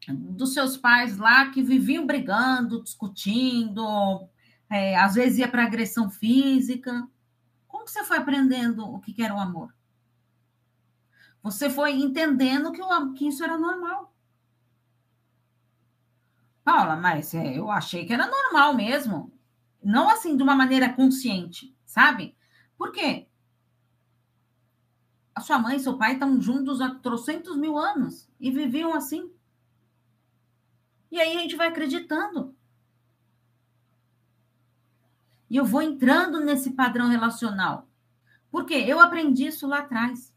dos 0.07 0.53
seus 0.53 0.77
pais 0.77 1.17
lá 1.17 1.51
que 1.51 1.63
viviam 1.63 2.07
brigando, 2.07 2.83
discutindo, 2.83 4.29
é, 4.69 4.95
às 4.97 5.15
vezes 5.15 5.39
ia 5.39 5.49
para 5.49 5.65
agressão 5.65 6.11
física. 6.11 7.09
Como 7.85 7.93
você 7.93 8.03
foi 8.03 8.17
aprendendo 8.17 8.83
o 8.83 8.99
que 8.99 9.23
era 9.23 9.35
o 9.35 9.39
amor? 9.39 9.75
Você 11.43 11.69
foi 11.69 11.93
entendendo 11.93 12.73
que, 12.73 12.81
o, 12.81 13.13
que 13.13 13.29
isso 13.29 13.45
era 13.45 13.59
normal. 13.59 14.17
Paula, 16.65 16.97
mas 16.97 17.35
é, 17.35 17.59
eu 17.59 17.71
achei 17.71 18.07
que 18.07 18.15
era 18.15 18.27
normal 18.27 18.73
mesmo. 18.73 19.39
Não 19.83 20.09
assim 20.09 20.35
de 20.35 20.43
uma 20.43 20.55
maneira 20.55 20.95
consciente, 20.95 21.77
sabe? 21.85 22.35
Por 22.79 22.91
quê? 22.91 23.29
a 25.35 25.41
sua 25.41 25.59
mãe 25.59 25.77
e 25.77 25.81
seu 25.81 25.99
pai 25.99 26.15
estão 26.15 26.41
juntos 26.41 26.81
há 26.81 26.95
trocentos 26.95 27.55
mil 27.55 27.77
anos 27.77 28.31
e 28.41 28.51
viviam 28.51 28.95
assim. 28.95 29.31
E 31.11 31.21
aí 31.21 31.37
a 31.37 31.41
gente 31.41 31.57
vai 31.57 31.69
acreditando. 31.69 32.57
E 35.49 35.57
eu 35.57 35.65
vou 35.65 35.83
entrando 35.83 36.41
nesse 36.41 36.71
padrão 36.73 37.09
relacional. 37.09 37.89
Porque 38.51 38.75
eu 38.75 39.01
aprendi 39.01 39.47
isso 39.47 39.67
lá 39.67 39.81
atrás. 39.81 40.33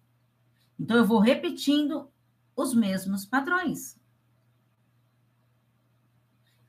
Então 0.79 0.97
eu 0.97 1.05
vou 1.05 1.19
repetindo 1.19 2.09
os 2.55 2.73
mesmos 2.73 3.25
padrões. 3.25 3.99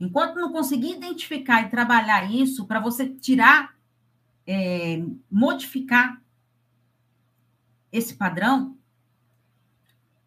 Enquanto 0.00 0.36
não 0.36 0.52
conseguir 0.52 0.94
identificar 0.94 1.62
e 1.62 1.70
trabalhar 1.70 2.30
isso, 2.30 2.66
para 2.66 2.78
você 2.78 3.08
tirar, 3.08 3.76
é, 4.46 5.04
modificar 5.30 6.22
esse 7.90 8.14
padrão, 8.14 8.78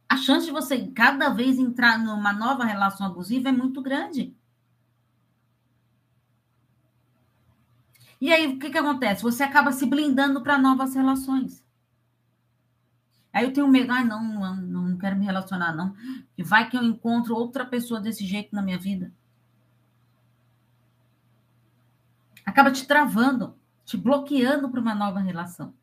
a 0.09 0.17
chance 0.17 0.45
de 0.45 0.51
você 0.51 0.87
cada 0.87 1.29
vez 1.29 1.57
entrar 1.57 1.97
numa 1.97 2.33
nova 2.33 2.65
relação 2.65 3.07
abusiva 3.07 3.47
é 3.47 3.51
muito 3.53 3.81
grande. 3.81 4.35
E 8.21 8.31
aí, 8.31 8.47
o 8.47 8.59
que, 8.59 8.69
que 8.69 8.77
acontece? 8.77 9.23
Você 9.23 9.43
acaba 9.43 9.71
se 9.71 9.85
blindando 9.85 10.41
para 10.41 10.57
novas 10.57 10.95
relações. 10.95 11.65
Aí 13.33 13.45
eu 13.45 13.53
tenho 13.53 13.67
medo, 13.67 13.91
ai, 13.91 14.03
não, 14.03 14.21
não, 14.23 14.55
não 14.55 14.97
quero 14.97 15.17
me 15.17 15.25
relacionar, 15.25 15.75
não. 15.75 15.95
E 16.37 16.43
vai 16.43 16.69
que 16.69 16.77
eu 16.77 16.83
encontro 16.83 17.35
outra 17.35 17.65
pessoa 17.65 17.99
desse 17.99 18.25
jeito 18.25 18.53
na 18.55 18.61
minha 18.61 18.77
vida. 18.77 19.11
Acaba 22.45 22.71
te 22.71 22.85
travando, 22.85 23.55
te 23.83 23.97
bloqueando 23.97 24.69
para 24.69 24.79
uma 24.79 24.93
nova 24.93 25.19
relação 25.19 25.73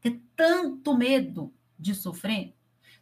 ter 0.00 0.22
tanto 0.36 0.96
medo 0.96 1.52
de 1.78 1.94
sofrer 1.94 2.54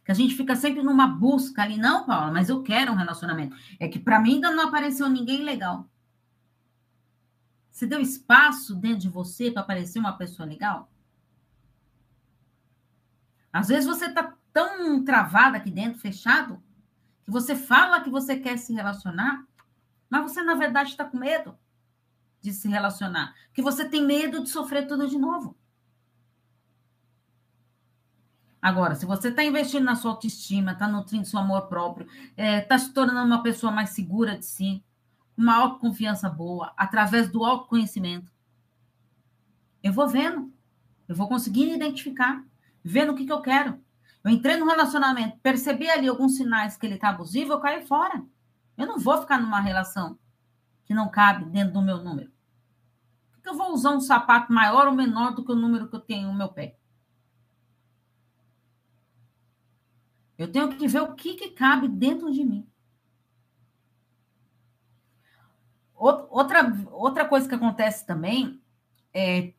que 0.03 0.11
a 0.11 0.15
gente 0.15 0.35
fica 0.35 0.55
sempre 0.55 0.81
numa 0.81 1.05
busca 1.05 1.61
ali, 1.61 1.77
não, 1.77 2.05
Paula, 2.05 2.31
mas 2.31 2.47
eu 2.47 2.63
quero 2.63 2.93
um 2.93 2.95
relacionamento. 2.95 3.55
É 3.77 3.89
que 3.89 3.99
para 3.99 4.19
mim 4.21 4.35
ainda 4.35 4.51
não 4.51 4.67
apareceu 4.67 5.09
ninguém 5.09 5.43
legal. 5.43 5.89
Você 7.77 7.85
deu 7.85 8.01
espaço 8.01 8.73
dentro 8.73 9.01
de 9.01 9.07
você 9.07 9.51
para 9.51 9.61
aparecer 9.61 9.99
uma 9.99 10.17
pessoa 10.17 10.49
legal? 10.49 10.91
Às 13.53 13.67
vezes 13.67 13.85
você 13.85 14.07
está 14.07 14.35
tão 14.51 15.05
travada 15.05 15.57
aqui 15.57 15.69
dentro, 15.69 15.99
fechado, 15.99 16.59
que 17.23 17.29
você 17.29 17.55
fala 17.55 18.01
que 18.01 18.09
você 18.09 18.35
quer 18.35 18.57
se 18.57 18.73
relacionar, 18.73 19.45
mas 20.09 20.23
você, 20.23 20.41
na 20.41 20.55
verdade, 20.55 20.89
está 20.89 21.05
com 21.05 21.19
medo 21.19 21.55
de 22.41 22.51
se 22.51 22.67
relacionar. 22.67 23.35
Que 23.53 23.61
você 23.61 23.87
tem 23.87 24.03
medo 24.03 24.41
de 24.41 24.49
sofrer 24.49 24.87
tudo 24.87 25.07
de 25.07 25.19
novo. 25.19 25.55
Agora, 28.59 28.95
se 28.95 29.05
você 29.05 29.27
está 29.27 29.43
investindo 29.43 29.83
na 29.83 29.95
sua 29.95 30.13
autoestima, 30.13 30.71
está 30.71 30.87
nutrindo 30.87 31.27
seu 31.27 31.37
amor 31.37 31.67
próprio, 31.67 32.07
está 32.31 32.43
é, 32.43 32.59
tá 32.59 32.79
se 32.79 32.91
tornando 32.91 33.27
uma 33.27 33.43
pessoa 33.43 33.71
mais 33.71 33.91
segura 33.91 34.35
de 34.35 34.47
si, 34.47 34.83
uma 35.37 35.55
autoconfiança 35.55 36.27
boa, 36.29 36.73
através 36.75 37.29
do 37.29 37.45
autoconhecimento, 37.45 38.31
eu 39.83 39.93
vou 39.93 40.07
vendo, 40.07 40.51
eu 41.07 41.15
vou 41.15 41.27
conseguindo 41.27 41.75
identificar, 41.75 42.43
vendo 42.83 43.11
o 43.11 43.15
que, 43.15 43.25
que 43.25 43.31
eu 43.31 43.41
quero. 43.41 43.79
Eu 44.23 44.31
entrei 44.31 44.57
no 44.57 44.65
relacionamento, 44.65 45.37
percebi 45.37 45.89
ali 45.89 46.07
alguns 46.07 46.35
sinais 46.35 46.75
que 46.75 46.85
ele 46.85 46.95
está 46.95 47.09
abusivo, 47.09 47.53
eu 47.53 47.59
caio 47.59 47.85
fora. 47.85 48.25
Eu 48.75 48.87
não 48.87 48.99
vou 48.99 49.17
ficar 49.21 49.39
numa 49.39 49.59
relação 49.59 50.17
que 50.83 50.93
não 50.93 51.09
cabe 51.09 51.45
dentro 51.45 51.73
do 51.73 51.81
meu 51.81 52.03
número. 52.03 52.31
Por 53.31 53.41
que 53.41 53.49
eu 53.49 53.55
vou 53.55 53.71
usar 53.71 53.91
um 53.91 54.01
sapato 54.01 54.51
maior 54.51 54.87
ou 54.87 54.93
menor 54.93 55.33
do 55.33 55.45
que 55.45 55.51
o 55.51 55.55
número 55.55 55.87
que 55.87 55.95
eu 55.95 56.01
tenho 56.01 56.27
no 56.27 56.37
meu 56.37 56.49
pé? 56.49 56.77
Eu 60.37 60.51
tenho 60.51 60.69
que 60.75 60.87
ver 60.87 61.01
o 61.01 61.15
que, 61.15 61.35
que 61.35 61.49
cabe 61.49 61.87
dentro 61.87 62.31
de 62.31 62.43
mim. 62.43 62.67
Outra, 65.97 66.61
outra 66.91 67.25
coisa 67.25 67.49
que 67.49 67.55
acontece 67.55 68.05
também 68.05 68.61
é 69.13 69.51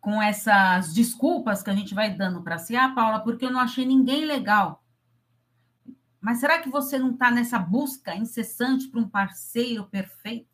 com 0.00 0.22
essas 0.22 0.94
desculpas 0.94 1.62
que 1.62 1.70
a 1.70 1.74
gente 1.74 1.94
vai 1.94 2.14
dando 2.14 2.42
para 2.42 2.58
si, 2.58 2.74
ah, 2.74 2.94
Paula, 2.94 3.20
porque 3.20 3.44
eu 3.44 3.50
não 3.50 3.60
achei 3.60 3.84
ninguém 3.84 4.24
legal. 4.24 4.82
Mas 6.20 6.38
será 6.38 6.60
que 6.60 6.70
você 6.70 6.98
não 6.98 7.10
está 7.10 7.30
nessa 7.30 7.58
busca 7.58 8.14
incessante 8.14 8.88
para 8.88 9.00
um 9.00 9.08
parceiro 9.08 9.84
perfeito? 9.86 10.48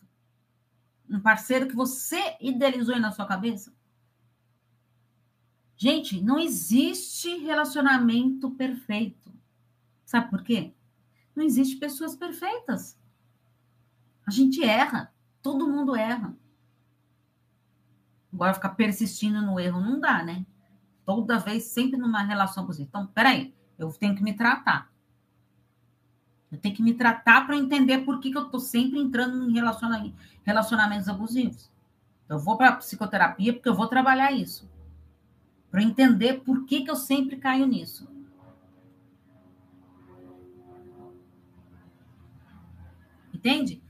Um 1.09 1.21
parceiro 1.21 1.69
que 1.69 1.77
você 1.77 2.37
idealizou 2.41 2.99
na 2.99 3.13
sua 3.13 3.27
cabeça? 3.27 3.73
Gente, 5.77 6.21
não 6.21 6.39
existe 6.39 7.37
relacionamento 7.37 8.51
perfeito. 8.53 9.33
Sabe 10.05 10.31
por 10.31 10.43
quê? 10.43 10.73
Não 11.35 11.45
existe 11.45 11.77
pessoas 11.77 12.17
perfeitas. 12.17 12.99
A 14.27 14.31
gente 14.31 14.63
erra. 14.63 15.13
Todo 15.43 15.69
mundo 15.69 15.97
erra. 15.97 16.35
Agora 18.33 18.55
ficar 18.55 18.71
persistindo 18.71 19.43
no 19.43 19.61
erro 19.61 19.81
não 19.81 20.01
dá, 20.01 20.23
né? 20.23 20.47
Toda 21.05 21.39
vez, 21.39 21.65
sempre 21.65 21.99
numa 21.99 22.23
relação 22.23 22.65
positiva. 22.65 22.89
Então, 22.89 23.07
peraí, 23.09 23.55
Eu 23.79 23.93
tenho 23.93 24.15
que 24.15 24.23
me 24.23 24.33
tratar. 24.33 24.91
Eu 26.51 26.59
tenho 26.59 26.75
que 26.75 26.83
me 26.83 26.95
tratar 26.95 27.47
para 27.47 27.57
entender 27.57 28.05
por 28.05 28.21
que, 28.21 28.31
que 28.31 28.37
eu 28.37 28.45
estou 28.45 28.61
sempre 28.61 29.01
entrando 29.01 29.51
em 29.51 29.55
relacionamentos 30.45 31.09
abusivos. 31.09 31.71
Eu 32.29 32.39
vou 32.39 32.57
para 32.57 32.77
psicoterapia 32.77 33.53
porque 33.53 33.69
eu 33.69 33.75
vou 33.75 33.89
trabalhar 33.89 34.33
isso. 34.33 34.71
Para 35.71 35.83
entender 35.83 36.43
por 36.45 36.65
que, 36.67 36.83
que 36.83 36.91
eu 36.91 36.97
sempre 36.97 37.37
caio 37.37 37.67
nisso. 37.67 38.09
Entende? 43.33 43.83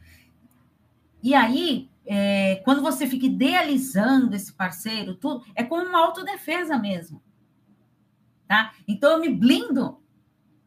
E 1.22 1.34
aí, 1.34 1.90
é, 2.04 2.56
quando 2.64 2.82
você 2.82 3.06
fica 3.06 3.26
idealizando 3.26 4.34
esse 4.34 4.52
parceiro, 4.52 5.14
tudo, 5.14 5.44
é 5.54 5.62
como 5.62 5.86
uma 5.86 6.00
autodefesa 6.00 6.78
mesmo. 6.78 7.22
Tá? 8.48 8.74
Então 8.86 9.12
eu 9.12 9.20
me 9.20 9.28
blindo 9.28 10.02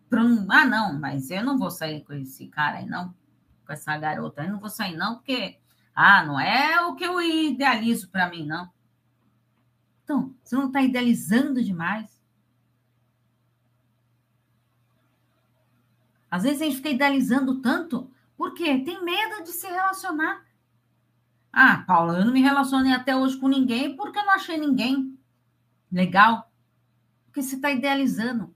para 0.10 0.24
um. 0.24 0.48
Ah, 0.50 0.66
não, 0.66 1.00
mas 1.00 1.30
eu 1.30 1.44
não 1.44 1.58
vou 1.58 1.70
sair 1.70 2.04
com 2.04 2.14
esse 2.14 2.48
cara 2.48 2.78
aí, 2.78 2.86
não. 2.86 3.14
Com 3.66 3.74
essa 3.74 3.98
garota 3.98 4.42
aí, 4.42 4.50
não 4.50 4.60
vou 4.60 4.70
sair, 4.70 4.96
não, 4.96 5.16
porque 5.16 5.60
ah, 5.94 6.24
não 6.26 6.40
é 6.40 6.82
o 6.86 6.96
que 6.96 7.04
eu 7.04 7.22
idealizo 7.22 8.10
para 8.10 8.30
mim, 8.30 8.46
não. 8.46 8.72
Então, 10.04 10.36
você 10.44 10.56
não 10.56 10.68
está 10.68 10.82
idealizando 10.82 11.64
demais? 11.64 12.22
Às 16.30 16.44
vezes 16.44 16.62
a 16.62 16.66
gente 16.66 16.78
fica 16.78 16.90
idealizando 16.90 17.62
tanto 17.62 18.12
porque 18.38 18.80
tem 18.80 19.04
medo 19.04 19.44
de 19.44 19.52
se 19.52 19.68
relacionar. 19.68 20.45
Ah, 21.58 21.86
Paula, 21.88 22.20
eu 22.20 22.26
não 22.26 22.34
me 22.34 22.42
relacionei 22.42 22.92
até 22.92 23.16
hoje 23.16 23.38
com 23.38 23.48
ninguém 23.48 23.96
porque 23.96 24.20
eu 24.20 24.26
não 24.26 24.34
achei 24.34 24.58
ninguém 24.58 25.18
legal. 25.90 26.52
Porque 27.26 27.42
você 27.42 27.56
está 27.56 27.72
idealizando. 27.72 28.54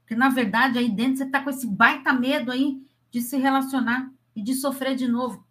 Porque, 0.00 0.16
na 0.16 0.28
verdade, 0.28 0.76
aí 0.76 0.90
dentro 0.90 1.18
você 1.18 1.24
está 1.24 1.40
com 1.40 1.50
esse 1.50 1.68
baita 1.68 2.12
medo 2.12 2.50
aí 2.50 2.84
de 3.12 3.22
se 3.22 3.36
relacionar 3.36 4.10
e 4.34 4.42
de 4.42 4.54
sofrer 4.54 4.96
de 4.96 5.06
novo. 5.06 5.46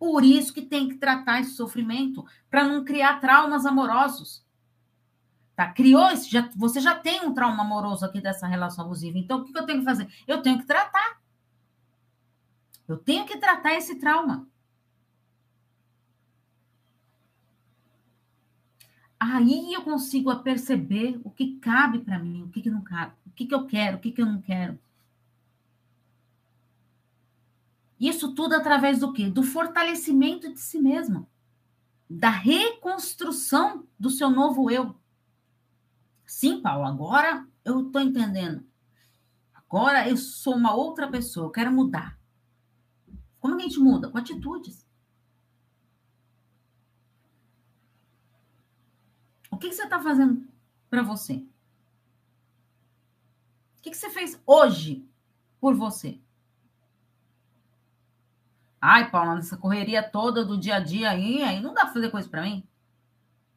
Por 0.00 0.24
isso 0.24 0.52
que 0.52 0.62
tem 0.62 0.88
que 0.88 0.96
tratar 0.96 1.42
esse 1.42 1.52
sofrimento, 1.52 2.26
para 2.50 2.64
não 2.64 2.84
criar 2.84 3.20
traumas 3.20 3.64
amorosos. 3.64 4.44
Tá? 5.54 5.72
Criou 5.72 6.10
esse, 6.10 6.28
já, 6.28 6.50
você 6.56 6.80
já 6.80 6.96
tem 6.96 7.24
um 7.24 7.32
trauma 7.32 7.62
amoroso 7.62 8.04
aqui 8.04 8.20
dessa 8.20 8.48
relação 8.48 8.84
abusiva. 8.84 9.16
Então, 9.16 9.42
o 9.42 9.44
que, 9.44 9.56
eu 9.56 9.64
tenho 9.64 9.78
que 9.78 9.84
fazer? 9.84 10.08
Eu 10.26 10.42
tenho 10.42 10.58
que 10.58 10.66
tratar. 10.66 11.20
Eu 12.88 12.96
tenho 12.96 13.24
que 13.24 13.38
tratar 13.38 13.74
esse 13.74 13.94
trauma. 13.94 14.48
Aí 19.18 19.72
eu 19.74 19.82
consigo 19.82 20.34
perceber 20.36 21.20
o 21.24 21.30
que 21.30 21.56
cabe 21.56 21.98
para 21.98 22.18
mim, 22.18 22.42
o 22.44 22.48
que, 22.48 22.62
que 22.62 22.70
não 22.70 22.82
cabe, 22.82 23.14
o 23.26 23.30
que, 23.30 23.46
que 23.46 23.54
eu 23.54 23.66
quero, 23.66 23.96
o 23.96 24.00
que, 24.00 24.12
que 24.12 24.22
eu 24.22 24.26
não 24.26 24.40
quero. 24.40 24.78
Isso 27.98 28.32
tudo 28.32 28.54
através 28.54 29.00
do 29.00 29.12
quê? 29.12 29.28
Do 29.28 29.42
fortalecimento 29.42 30.52
de 30.52 30.60
si 30.60 30.78
mesmo, 30.78 31.28
da 32.08 32.30
reconstrução 32.30 33.84
do 33.98 34.08
seu 34.08 34.30
novo 34.30 34.70
eu. 34.70 34.94
Sim, 36.24 36.60
Paulo, 36.60 36.86
agora 36.86 37.44
eu 37.64 37.86
estou 37.86 38.00
entendendo. 38.00 38.64
Agora 39.52 40.08
eu 40.08 40.16
sou 40.16 40.54
uma 40.54 40.74
outra 40.74 41.08
pessoa, 41.08 41.46
eu 41.46 41.50
quero 41.50 41.72
mudar. 41.72 42.16
Como 43.40 43.56
a 43.56 43.58
gente 43.58 43.80
muda? 43.80 44.08
Com 44.08 44.18
atitudes. 44.18 44.87
O 49.50 49.56
que, 49.56 49.68
que 49.68 49.74
você 49.74 49.84
está 49.84 50.00
fazendo 50.00 50.46
para 50.88 51.02
você? 51.02 51.44
O 53.78 53.82
que, 53.82 53.90
que 53.90 53.96
você 53.96 54.10
fez 54.10 54.40
hoje 54.46 55.06
por 55.60 55.74
você? 55.74 56.20
Ai, 58.80 59.10
Paula, 59.10 59.34
nessa 59.34 59.56
correria 59.56 60.02
toda 60.02 60.44
do 60.44 60.58
dia 60.58 60.76
a 60.76 60.80
dia 60.80 61.10
aí, 61.10 61.42
aí 61.42 61.60
não 61.60 61.74
dá 61.74 61.82
para 61.82 61.94
fazer 61.94 62.10
coisa 62.10 62.28
para 62.28 62.42
mim? 62.42 62.62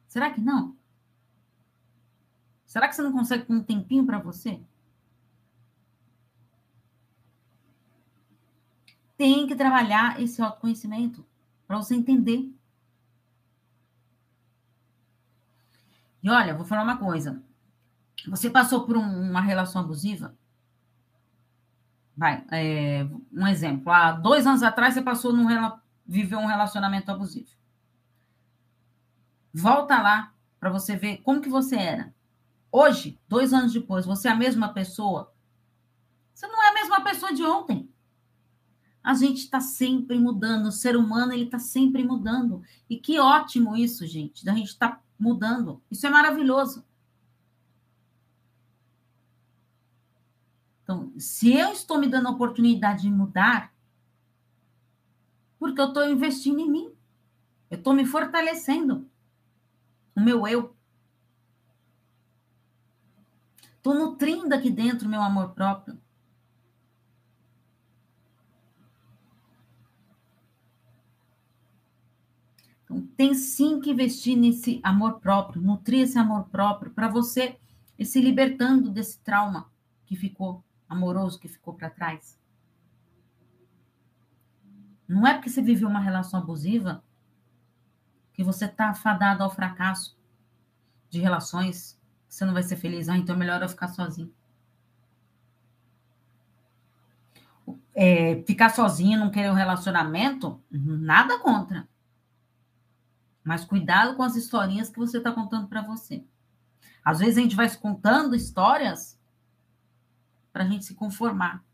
Será 0.08 0.30
que 0.30 0.40
não? 0.40 0.76
Será 2.66 2.88
que 2.88 2.96
você 2.96 3.02
não 3.02 3.12
consegue 3.12 3.44
ter 3.44 3.52
um 3.52 3.62
tempinho 3.62 4.04
para 4.04 4.18
você? 4.18 4.60
Tem 9.16 9.46
que 9.46 9.54
trabalhar 9.54 10.20
esse 10.20 10.42
autoconhecimento 10.42 11.24
para 11.66 11.76
você 11.76 11.94
entender. 11.94 12.50
E 16.22 16.30
olha, 16.30 16.54
vou 16.54 16.64
falar 16.64 16.82
uma 16.82 16.96
coisa. 16.96 17.42
Você 18.28 18.48
passou 18.48 18.86
por 18.86 18.96
um, 18.96 19.30
uma 19.30 19.40
relação 19.40 19.82
abusiva? 19.82 20.36
Vai, 22.16 22.44
é, 22.52 23.06
um 23.32 23.46
exemplo. 23.46 23.90
Há 23.90 24.12
dois 24.12 24.46
anos 24.46 24.62
atrás 24.62 24.94
você 24.94 25.02
passou 25.02 25.32
num 25.32 25.48
viveu 26.06 26.38
um 26.38 26.46
relacionamento 26.46 27.10
abusivo. 27.10 27.50
Volta 29.52 30.00
lá 30.00 30.32
para 30.60 30.70
você 30.70 30.96
ver 30.96 31.18
como 31.18 31.40
que 31.40 31.48
você 31.48 31.76
era. 31.76 32.14
Hoje, 32.70 33.18
dois 33.28 33.52
anos 33.52 33.72
depois, 33.72 34.06
você 34.06 34.28
é 34.28 34.30
a 34.30 34.36
mesma 34.36 34.72
pessoa? 34.72 35.32
Você 36.32 36.46
não 36.46 36.62
é 36.62 36.70
a 36.70 36.74
mesma 36.74 37.00
pessoa 37.02 37.32
de 37.32 37.44
ontem. 37.44 37.90
A 39.02 39.14
gente 39.14 39.38
está 39.38 39.60
sempre 39.60 40.18
mudando. 40.18 40.66
O 40.66 40.72
ser 40.72 40.96
humano 40.96 41.32
ele 41.32 41.44
está 41.44 41.58
sempre 41.58 42.04
mudando. 42.04 42.62
E 42.88 42.96
que 42.96 43.18
ótimo 43.18 43.76
isso, 43.76 44.06
gente. 44.06 44.44
Da 44.44 44.54
gente 44.54 44.68
estar 44.68 44.88
tá 44.88 45.02
mudando. 45.22 45.80
Isso 45.88 46.04
é 46.04 46.10
maravilhoso. 46.10 46.84
Então, 50.82 51.12
se 51.16 51.54
eu 51.54 51.70
estou 51.70 51.96
me 51.98 52.08
dando 52.08 52.26
a 52.26 52.32
oportunidade 52.32 53.02
de 53.02 53.10
mudar, 53.10 53.72
porque 55.60 55.80
eu 55.80 55.88
estou 55.88 56.10
investindo 56.10 56.58
em 56.58 56.68
mim, 56.68 56.92
eu 57.70 57.78
estou 57.78 57.94
me 57.94 58.04
fortalecendo, 58.04 59.08
o 60.16 60.20
meu 60.20 60.46
eu. 60.48 60.74
Estou 63.76 63.94
nutrindo 63.94 64.52
aqui 64.52 64.70
dentro 64.70 65.06
o 65.06 65.10
meu 65.10 65.22
amor 65.22 65.50
próprio. 65.50 65.96
Então, 72.92 73.06
tem 73.16 73.34
sim 73.34 73.80
que 73.80 73.90
investir 73.90 74.36
nesse 74.36 74.78
amor 74.82 75.18
próprio, 75.18 75.62
nutrir 75.62 76.00
esse 76.00 76.18
amor 76.18 76.44
próprio, 76.50 76.92
para 76.92 77.08
você 77.08 77.56
ir 77.98 78.04
se 78.04 78.20
libertando 78.20 78.90
desse 78.90 79.18
trauma 79.20 79.70
que 80.04 80.14
ficou 80.14 80.62
amoroso 80.88 81.40
que 81.40 81.48
ficou 81.48 81.72
para 81.72 81.88
trás. 81.88 82.38
Não 85.08 85.26
é 85.26 85.34
porque 85.34 85.48
você 85.48 85.62
viveu 85.62 85.88
uma 85.88 86.00
relação 86.00 86.40
abusiva 86.40 87.02
que 88.34 88.44
você 88.44 88.66
está 88.66 88.90
afadado 88.90 89.42
ao 89.42 89.50
fracasso 89.50 90.18
de 91.08 91.20
relações, 91.20 91.98
você 92.28 92.44
não 92.44 92.52
vai 92.52 92.62
ser 92.62 92.76
feliz. 92.76 93.08
Ah, 93.08 93.16
então 93.16 93.34
é 93.34 93.38
melhor 93.38 93.62
eu 93.62 93.68
ficar 93.68 93.88
sozinho. 93.88 94.32
É, 97.94 98.42
ficar 98.46 98.70
sozinho, 98.70 99.18
não 99.18 99.30
querer 99.30 99.50
um 99.50 99.54
relacionamento, 99.54 100.60
nada 100.70 101.38
contra. 101.38 101.86
Mas 103.44 103.64
cuidado 103.64 104.16
com 104.16 104.22
as 104.22 104.36
historinhas 104.36 104.88
que 104.88 104.98
você 104.98 105.18
está 105.18 105.32
contando 105.32 105.68
para 105.68 105.82
você. 105.82 106.24
Às 107.04 107.18
vezes 107.18 107.38
a 107.38 107.40
gente 107.40 107.56
vai 107.56 107.68
contando 107.76 108.36
histórias 108.36 109.20
para 110.52 110.64
a 110.64 110.68
gente 110.68 110.84
se 110.84 110.94
conformar. 110.94 111.64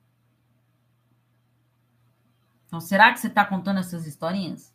Então, 2.66 2.80
será 2.80 3.12
que 3.12 3.20
você 3.20 3.28
está 3.28 3.44
contando 3.44 3.80
essas 3.80 4.06
historinhas? 4.06 4.74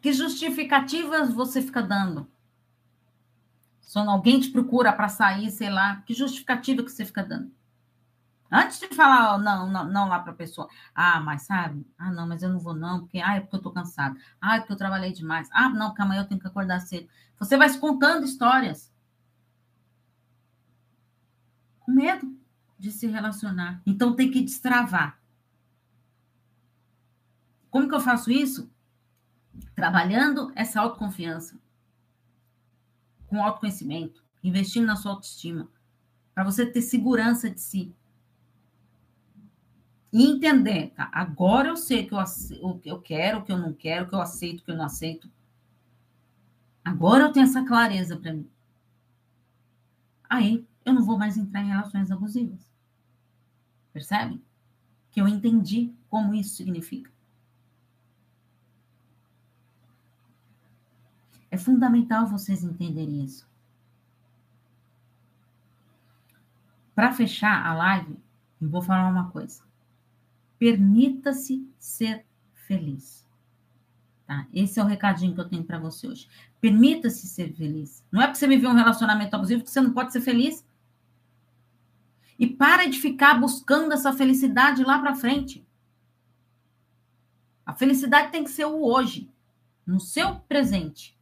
Que 0.00 0.12
justificativas 0.12 1.32
você 1.32 1.60
fica 1.60 1.82
dando? 1.82 2.30
Se 3.80 3.98
alguém 3.98 4.38
te 4.38 4.50
procura 4.50 4.92
para 4.92 5.08
sair, 5.08 5.50
sei 5.50 5.70
lá, 5.70 6.02
que 6.02 6.14
justificativa 6.14 6.84
que 6.84 6.90
você 6.90 7.04
fica 7.04 7.24
dando? 7.24 7.50
Antes 8.50 8.80
de 8.80 8.88
falar 8.88 9.38
não, 9.38 9.70
não, 9.70 9.84
não 9.84 10.08
lá 10.08 10.20
para 10.20 10.32
a 10.32 10.36
pessoa, 10.36 10.68
ah, 10.94 11.20
mas 11.20 11.42
sabe? 11.42 11.86
Ah, 11.98 12.10
não, 12.10 12.26
mas 12.26 12.42
eu 12.42 12.48
não 12.48 12.58
vou 12.58 12.74
não, 12.74 13.00
porque 13.00 13.18
ah, 13.18 13.36
é 13.36 13.40
porque 13.40 13.56
eu 13.56 13.58
estou 13.58 13.72
cansado. 13.72 14.16
Ah, 14.40 14.56
é 14.56 14.60
porque 14.60 14.72
eu 14.72 14.76
trabalhei 14.76 15.12
demais. 15.12 15.48
Ah, 15.52 15.68
não, 15.68 15.88
porque 15.88 16.02
amanhã 16.02 16.22
eu 16.22 16.28
tenho 16.28 16.40
que 16.40 16.46
acordar 16.46 16.80
cedo. 16.80 17.08
Você 17.38 17.56
vai 17.56 17.68
se 17.68 17.78
contando 17.78 18.24
histórias 18.24 18.92
com 21.80 21.92
medo 21.92 22.36
de 22.78 22.90
se 22.90 23.06
relacionar. 23.06 23.82
Então 23.86 24.14
tem 24.14 24.30
que 24.30 24.42
destravar. 24.42 25.18
Como 27.70 27.88
que 27.88 27.94
eu 27.94 28.00
faço 28.00 28.30
isso? 28.30 28.70
Trabalhando 29.74 30.52
essa 30.54 30.80
autoconfiança, 30.80 31.58
com 33.26 33.42
autoconhecimento, 33.42 34.24
investindo 34.42 34.86
na 34.86 34.96
sua 34.96 35.12
autoestima, 35.12 35.68
para 36.34 36.44
você 36.44 36.64
ter 36.64 36.80
segurança 36.80 37.50
de 37.50 37.60
si. 37.60 37.94
E 40.12 40.24
entender, 40.24 40.90
tá? 40.90 41.10
Agora 41.12 41.68
eu 41.68 41.76
sei 41.76 42.06
que 42.06 42.14
eu, 42.14 42.18
o 42.62 42.78
que 42.78 42.90
eu 42.90 43.00
quero, 43.00 43.38
o 43.38 43.42
que 43.42 43.52
eu 43.52 43.58
não 43.58 43.72
quero, 43.72 44.06
o 44.06 44.08
que 44.08 44.14
eu 44.14 44.20
aceito, 44.20 44.60
o 44.60 44.64
que 44.64 44.70
eu 44.70 44.76
não 44.76 44.84
aceito. 44.84 45.30
Agora 46.84 47.24
eu 47.24 47.32
tenho 47.32 47.44
essa 47.44 47.64
clareza 47.64 48.16
para 48.16 48.32
mim. 48.32 48.50
aí 50.28 50.66
eu 50.84 50.94
não 50.94 51.04
vou 51.04 51.18
mais 51.18 51.36
entrar 51.36 51.60
em 51.62 51.68
relações 51.68 52.10
abusivas. 52.10 52.66
Percebe? 53.92 54.42
Que 55.10 55.20
eu 55.20 55.28
entendi 55.28 55.92
como 56.08 56.34
isso 56.34 56.56
significa. 56.56 57.10
É 61.50 61.58
fundamental 61.58 62.26
vocês 62.26 62.62
entenderem 62.62 63.22
isso. 63.24 63.46
Para 66.94 67.12
fechar 67.12 67.66
a 67.66 67.74
live, 67.74 68.18
eu 68.60 68.68
vou 68.68 68.82
falar 68.82 69.10
uma 69.10 69.30
coisa. 69.30 69.67
Permita-se 70.58 71.66
ser 71.78 72.24
feliz. 72.52 73.26
Tá? 74.26 74.46
Esse 74.52 74.78
é 74.78 74.82
o 74.82 74.86
recadinho 74.86 75.34
que 75.34 75.40
eu 75.40 75.48
tenho 75.48 75.64
para 75.64 75.78
você 75.78 76.06
hoje. 76.06 76.28
Permita-se 76.60 77.26
ser 77.26 77.54
feliz. 77.54 78.04
Não 78.12 78.20
é 78.20 78.26
porque 78.26 78.38
você 78.38 78.46
viver 78.46 78.66
um 78.66 78.74
relacionamento 78.74 79.34
abusivo 79.34 79.62
que 79.62 79.70
você 79.70 79.80
não 79.80 79.92
pode 79.92 80.12
ser 80.12 80.20
feliz. 80.20 80.66
E 82.38 82.46
para 82.46 82.86
de 82.86 82.98
ficar 82.98 83.40
buscando 83.40 83.92
essa 83.92 84.12
felicidade 84.12 84.84
lá 84.84 84.98
para 84.98 85.14
frente. 85.14 85.66
A 87.64 87.74
felicidade 87.74 88.30
tem 88.30 88.44
que 88.44 88.50
ser 88.50 88.64
o 88.64 88.82
hoje, 88.82 89.30
no 89.86 90.00
seu 90.00 90.36
presente. 90.40 91.18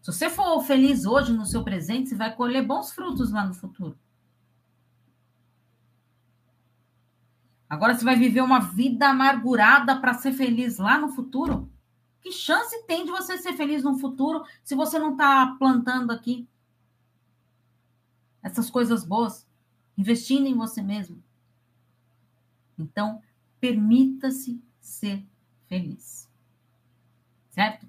Se 0.00 0.12
você 0.12 0.30
for 0.30 0.62
feliz 0.62 1.04
hoje 1.04 1.32
no 1.32 1.44
seu 1.44 1.62
presente, 1.62 2.08
você 2.08 2.14
vai 2.14 2.34
colher 2.34 2.64
bons 2.64 2.92
frutos 2.92 3.30
lá 3.30 3.46
no 3.46 3.54
futuro. 3.54 3.98
Agora 7.68 7.94
você 7.94 8.04
vai 8.04 8.16
viver 8.16 8.40
uma 8.40 8.60
vida 8.60 9.08
amargurada 9.08 10.00
para 10.00 10.14
ser 10.14 10.32
feliz 10.32 10.78
lá 10.78 10.98
no 10.98 11.10
futuro? 11.10 11.70
Que 12.22 12.32
chance 12.32 12.82
tem 12.86 13.04
de 13.04 13.10
você 13.10 13.36
ser 13.36 13.52
feliz 13.52 13.84
no 13.84 13.98
futuro 13.98 14.44
se 14.64 14.74
você 14.74 14.98
não 14.98 15.12
está 15.12 15.54
plantando 15.58 16.10
aqui 16.10 16.48
essas 18.42 18.70
coisas 18.70 19.04
boas, 19.04 19.46
investindo 19.96 20.46
em 20.46 20.54
você 20.54 20.80
mesmo? 20.80 21.22
Então, 22.78 23.20
permita-se 23.60 24.62
ser 24.80 25.22
feliz. 25.66 26.28
Certo? 27.50 27.86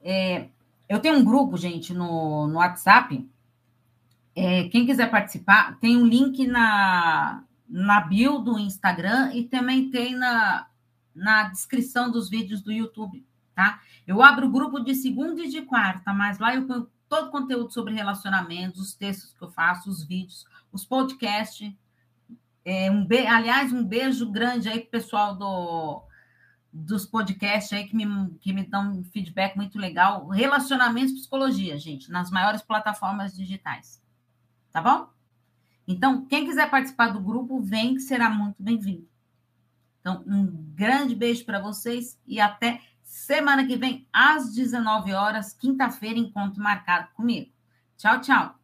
É, 0.00 0.48
eu 0.88 1.00
tenho 1.00 1.18
um 1.18 1.24
grupo, 1.24 1.56
gente, 1.56 1.92
no, 1.92 2.46
no 2.46 2.58
WhatsApp. 2.58 3.28
É, 4.34 4.68
quem 4.68 4.86
quiser 4.86 5.10
participar, 5.10 5.78
tem 5.80 5.96
um 5.96 6.06
link 6.06 6.46
na, 6.46 7.44
na 7.68 8.00
bio 8.00 8.38
do 8.38 8.58
Instagram 8.58 9.32
e 9.34 9.44
também 9.44 9.90
tem 9.90 10.16
na, 10.16 10.66
na 11.14 11.44
descrição 11.44 12.10
dos 12.10 12.30
vídeos 12.30 12.62
do 12.62 12.72
YouTube, 12.72 13.26
tá? 13.54 13.80
Eu 14.06 14.22
abro 14.22 14.46
o 14.46 14.50
grupo 14.50 14.80
de 14.80 14.94
segunda 14.94 15.42
e 15.42 15.50
de 15.50 15.62
quarta, 15.62 16.12
mas 16.14 16.38
lá 16.38 16.54
eu 16.54 16.66
ponho 16.66 16.88
todo 17.08 17.28
o 17.28 17.30
conteúdo 17.30 17.70
sobre 17.72 17.94
relacionamentos, 17.94 18.80
os 18.80 18.94
textos 18.94 19.32
que 19.32 19.42
eu 19.42 19.50
faço, 19.50 19.90
os 19.90 20.04
vídeos, 20.04 20.46
os 20.72 20.84
podcasts. 20.84 21.72
É, 22.64 22.90
um 22.90 23.04
be... 23.04 23.26
Aliás, 23.26 23.72
um 23.72 23.84
beijo 23.84 24.30
grande 24.30 24.68
aí 24.68 24.80
pro 24.80 24.90
pessoal 24.90 25.36
do, 25.36 26.02
dos 26.72 27.06
podcasts 27.06 27.72
aí 27.72 27.86
que 27.86 27.96
me, 27.96 28.30
que 28.40 28.52
me 28.52 28.64
dão 28.64 28.98
um 28.98 29.04
feedback 29.04 29.56
muito 29.56 29.78
legal. 29.78 30.28
Relacionamentos 30.28 31.12
e 31.12 31.16
psicologia, 31.16 31.78
gente, 31.78 32.10
nas 32.10 32.30
maiores 32.30 32.62
plataformas 32.62 33.34
digitais. 33.34 34.02
Tá 34.70 34.82
bom? 34.82 35.17
Então, 35.88 36.26
quem 36.26 36.44
quiser 36.44 36.70
participar 36.70 37.08
do 37.08 37.20
grupo, 37.20 37.58
vem 37.62 37.94
que 37.94 38.00
será 38.02 38.28
muito 38.28 38.62
bem-vindo. 38.62 39.08
Então, 40.00 40.22
um 40.26 40.44
grande 40.74 41.14
beijo 41.14 41.46
para 41.46 41.58
vocês 41.58 42.20
e 42.26 42.38
até 42.38 42.82
semana 43.02 43.66
que 43.66 43.74
vem, 43.74 44.06
às 44.12 44.54
19 44.54 45.14
horas, 45.14 45.54
quinta-feira, 45.54 46.18
encontro 46.18 46.62
marcado 46.62 47.08
comigo. 47.14 47.50
Tchau, 47.96 48.20
tchau. 48.20 48.57